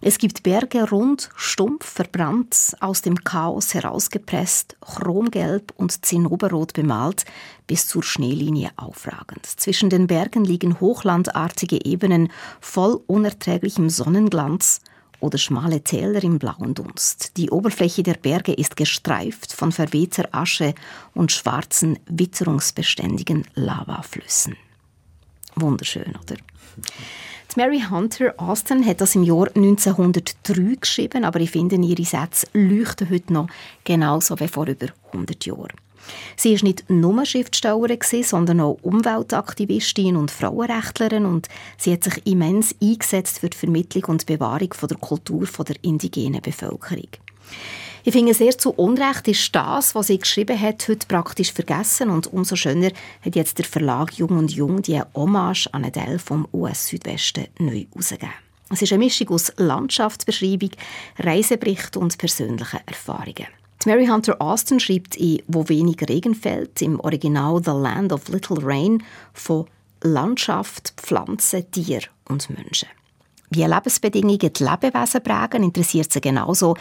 Es 0.02 0.20
gibt 0.20 0.44
Berge 0.44 0.88
rund, 0.92 1.32
stumpf, 1.36 1.86
verbrannt, 1.86 2.76
aus 2.80 3.02
dem 3.02 3.16
Chaos 3.24 3.74
herausgepresst, 3.74 4.78
chromgelb 4.80 5.74
und 5.76 6.06
zinnoberrot 6.06 6.74
bemalt, 6.74 7.26
bis 7.66 7.88
zur 7.88 8.04
Schneelinie 8.04 8.70
aufragend. 8.76 9.48
Zwischen 9.48 9.90
den 9.90 10.06
Bergen 10.06 10.46
liegen 10.46 10.80
hochlandartige 10.80 11.84
Ebenen 11.84 12.32
voll 12.62 13.02
unerträglichem 13.08 13.90
Sonnenglanz 13.90 14.82
oder 15.20 15.38
schmale 15.38 15.82
Täler 15.82 16.24
im 16.24 16.40
blauen 16.40 16.74
Dunst. 16.74 17.38
Die 17.38 17.50
Oberfläche 17.50 18.04
der 18.04 18.14
Berge 18.14 18.54
ist 18.54 18.76
gestreift 18.76 19.54
von 19.54 19.72
verwehter 19.72 20.30
Asche 20.32 20.74
und 21.14 21.32
schwarzen, 21.32 22.00
witterungsbeständigen 22.08 23.46
Lavaflüssen. 23.56 24.56
Wunderschön, 25.56 26.16
oder? 26.16 26.38
Mary 27.60 27.84
Hunter 27.90 28.34
Austin 28.38 28.86
hat 28.86 29.02
das 29.02 29.16
im 29.16 29.24
Jahr 29.24 29.48
1903 29.54 30.78
geschrieben, 30.80 31.26
aber 31.26 31.42
ich 31.42 31.52
finde, 31.52 31.76
ihre 31.76 32.06
Sätze 32.06 32.48
leuchten 32.54 33.10
heute 33.10 33.34
noch 33.34 33.50
genauso 33.84 34.40
wie 34.40 34.48
vor 34.48 34.66
über 34.68 34.88
100 35.12 35.46
Jahren. 35.46 35.74
Sie 36.36 36.54
ist 36.54 36.64
nicht 36.64 36.90
nur 36.90 37.26
Schriftstellerin, 37.26 38.00
sondern 38.24 38.62
auch 38.62 38.78
Umweltaktivistin 38.82 40.16
und 40.16 40.32
Frauenrechtlerin 40.32 41.26
und 41.26 41.48
sie 41.78 41.94
hat 41.94 42.04
sich 42.04 42.26
immens 42.26 42.76
eingesetzt 42.82 43.40
für 43.40 43.50
die 43.50 43.58
Vermittlung 43.58 44.06
und 44.06 44.26
Bewahrung 44.26 44.74
der 44.90 44.98
Kultur 44.98 45.48
der 45.68 45.76
indigenen 45.82 46.42
Bevölkerung. 46.42 47.10
Ich 48.06 48.14
finde 48.14 48.34
sehr 48.34 48.58
zu 48.58 48.72
Unrecht 48.72 49.28
ist 49.28 49.54
das, 49.54 49.94
was 49.94 50.08
sie 50.08 50.20
geschrieben 50.20 50.60
hat, 50.60 50.88
heute 50.88 51.06
praktisch 51.06 51.52
vergessen 51.52 52.10
und 52.10 52.32
umso 52.32 52.56
schöner 52.56 52.92
hat 53.22 53.36
jetzt 53.36 53.58
der 53.58 53.66
Verlag 53.66 54.14
Jung 54.14 54.38
und 54.38 54.52
Jung 54.52 54.82
die 54.82 55.02
Hommage 55.14 55.68
an 55.74 55.92
Teil 55.92 56.18
vom 56.18 56.48
US-Südwesten 56.54 57.48
neu 57.60 57.86
herausgegeben. 57.92 58.34
Es 58.72 58.82
ist 58.82 58.94
eine 58.94 59.04
Mischung 59.04 59.30
aus 59.30 59.52
Landschaftsbeschreibung, 59.58 60.72
Reisebericht 61.18 61.98
und 61.98 62.18
persönlichen 62.18 62.80
Erfahrungen. 62.86 63.48
Mary 63.86 64.08
Hunter 64.08 64.42
Austin 64.42 64.80
schreibt 64.80 65.16
in 65.16 65.42
Wo 65.48 65.70
wenig 65.70 65.98
Regen 66.10 66.36
fällt, 66.36 66.82
im 66.82 67.00
Original 67.00 67.64
The 67.64 67.72
Land 67.72 68.12
of 68.12 68.28
Little 68.28 68.58
Rain, 68.62 69.04
von 69.34 69.68
Landschaft, 70.02 70.94
Pflanzen, 70.98 71.70
Tier 71.72 72.02
und 72.28 72.50
Menschen. 72.50 72.90
Wie 73.52 73.64
Lebensbedingungen 73.64 74.54
die 74.54 74.64
Lebewesen 74.64 75.24
prägen, 75.24 75.64
interessiert 75.64 76.14
sie 76.14 76.22
genauso, 76.22 76.76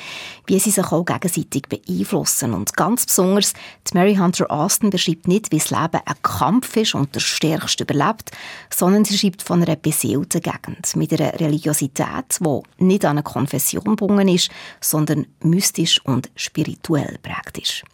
wie 0.47 0.59
sie 0.59 0.71
sich 0.71 0.85
auch 0.85 1.05
gegenseitig 1.05 1.63
beeinflussen. 1.69 2.53
Und 2.53 2.77
ganz 2.77 3.07
besonders, 3.07 3.55
die 3.91 3.97
Mary 3.97 4.17
Hunter 4.17 4.51
Austin 4.51 4.91
beschreibt 4.91 5.29
nicht, 5.29 5.51
wie 5.51 5.59
das 5.59 5.71
Leben 5.71 6.01
ein 6.05 6.23
Kampf 6.23 6.77
ist 6.77 6.95
und 6.95 7.15
der 7.15 7.21
Stärkste 7.21 7.85
überlebt, 7.85 8.33
sondern 8.69 9.05
sie 9.05 9.17
schreibt 9.17 9.43
von 9.43 9.63
einer 9.63 9.77
beseelten 9.77 10.43
Gegend 10.43 10.95
mit 10.95 11.13
einer 11.13 11.41
Religiosität, 11.41 12.39
die 12.41 12.85
nicht 12.85 13.05
an 13.05 13.13
eine 13.13 13.23
Konfession 13.23 13.85
gebunden 13.85 14.29
ist, 14.29 14.51
sondern 14.81 15.27
mystisch 15.43 16.05
und 16.05 16.31
spirituell 16.37 17.19
prägt 17.23 17.59
ist. 17.59 17.85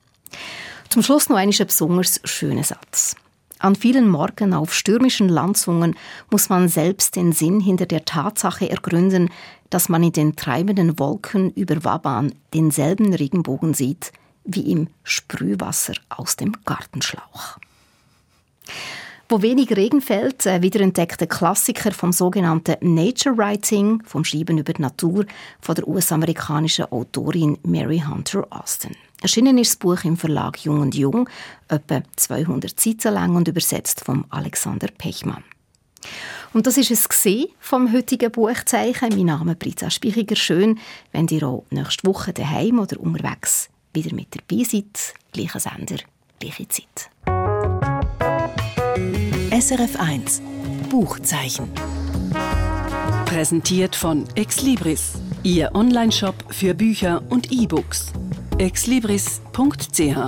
Zum 0.89 1.03
Schluss 1.03 1.29
noch 1.29 1.37
ein 1.37 1.51
besonders 1.51 2.21
schöner 2.25 2.65
Satz. 2.65 3.17
An 3.65 3.77
vielen 3.77 4.11
Morgen 4.11 4.53
auf 4.53 4.75
stürmischen 4.75 5.31
Landzungen 5.31 5.97
muss 6.31 6.51
man 6.51 6.69
selbst 6.69 7.17
den 7.17 7.33
Sinn 7.33 7.61
hinter 7.61 7.87
der 7.87 8.05
Tatsache 8.05 8.69
ergründen, 8.69 9.31
dass 9.71 9.89
man 9.89 10.03
in 10.03 10.13
den 10.13 10.37
treibenden 10.37 10.99
Wolken 10.99 11.51
über 11.53 11.83
Waban 11.83 12.35
denselben 12.53 13.15
Regenbogen 13.15 13.73
sieht 13.73 14.13
wie 14.45 14.71
im 14.71 14.89
Sprühwasser 15.03 15.95
aus 16.11 16.37
dem 16.37 16.53
Gartenschlauch. 16.67 17.59
Wo 19.31 19.41
wenig 19.41 19.75
Regen 19.75 20.03
fällt, 20.03 20.45
äh, 20.45 20.61
wiederentdeckte 20.61 21.27
Klassiker 21.27 21.93
vom 21.93 22.13
sogenannten 22.13 22.95
Nature 22.95 23.39
Writing, 23.39 24.03
vom 24.05 24.27
Schreiben 24.27 24.59
über 24.59 24.75
die 24.75 24.83
Natur, 24.83 25.25
von 25.63 25.75
der 25.75 25.89
US-amerikanischen 25.89 26.93
Autorin 26.93 27.57
Mary 27.63 28.03
Hunter 28.07 28.47
Austin. 28.51 28.95
Erschienen 29.25 29.57
ist 29.57 29.71
das 29.71 29.77
Buch 29.79 30.05
im 30.05 30.19
Verlag 30.19 30.63
Jung 30.67 30.81
und 30.81 30.95
Jung, 30.95 31.31
etwa 31.69 32.03
200 32.15 32.79
Seiten 32.79 33.15
lang 33.15 33.37
und 33.37 33.49
übersetzt 33.49 34.03
von 34.03 34.27
Alexander 34.29 34.89
Pechmann. 34.89 35.43
Und 36.53 36.67
das 36.67 36.77
ist 36.77 36.91
es 36.91 37.09
vom 37.59 37.91
heutigen 37.91 38.31
Buchzeichen. 38.31 39.09
Mein 39.17 39.25
Name 39.25 39.53
ist 39.53 39.61
Briza 39.61 39.89
Spichiger. 39.89 40.37
Schön, 40.37 40.79
wenn 41.13 41.27
ihr 41.29 41.43
auch 41.49 41.65
nächste 41.71 42.07
Woche 42.07 42.35
daheim 42.35 42.79
oder 42.79 43.01
unterwegs 43.01 43.71
wieder 43.95 44.15
mit 44.15 44.29
dabei 44.37 44.63
seid. 44.63 45.15
Gleicher 45.33 45.61
Sender, 45.61 46.05
gleiche 46.39 46.69
Zeit. 46.69 47.09
SRF 49.59 49.99
1 49.99 50.43
Buchzeichen. 50.91 51.71
Präsentiert 53.25 53.97
von 53.97 54.27
Exlibris, 54.35 55.15
Ihr 55.43 55.75
Onlineshop 55.75 56.35
für 56.51 56.75
Bücher 56.75 57.23
und 57.31 57.51
E-Books 57.51 58.13
exlibris.ch 58.59 60.19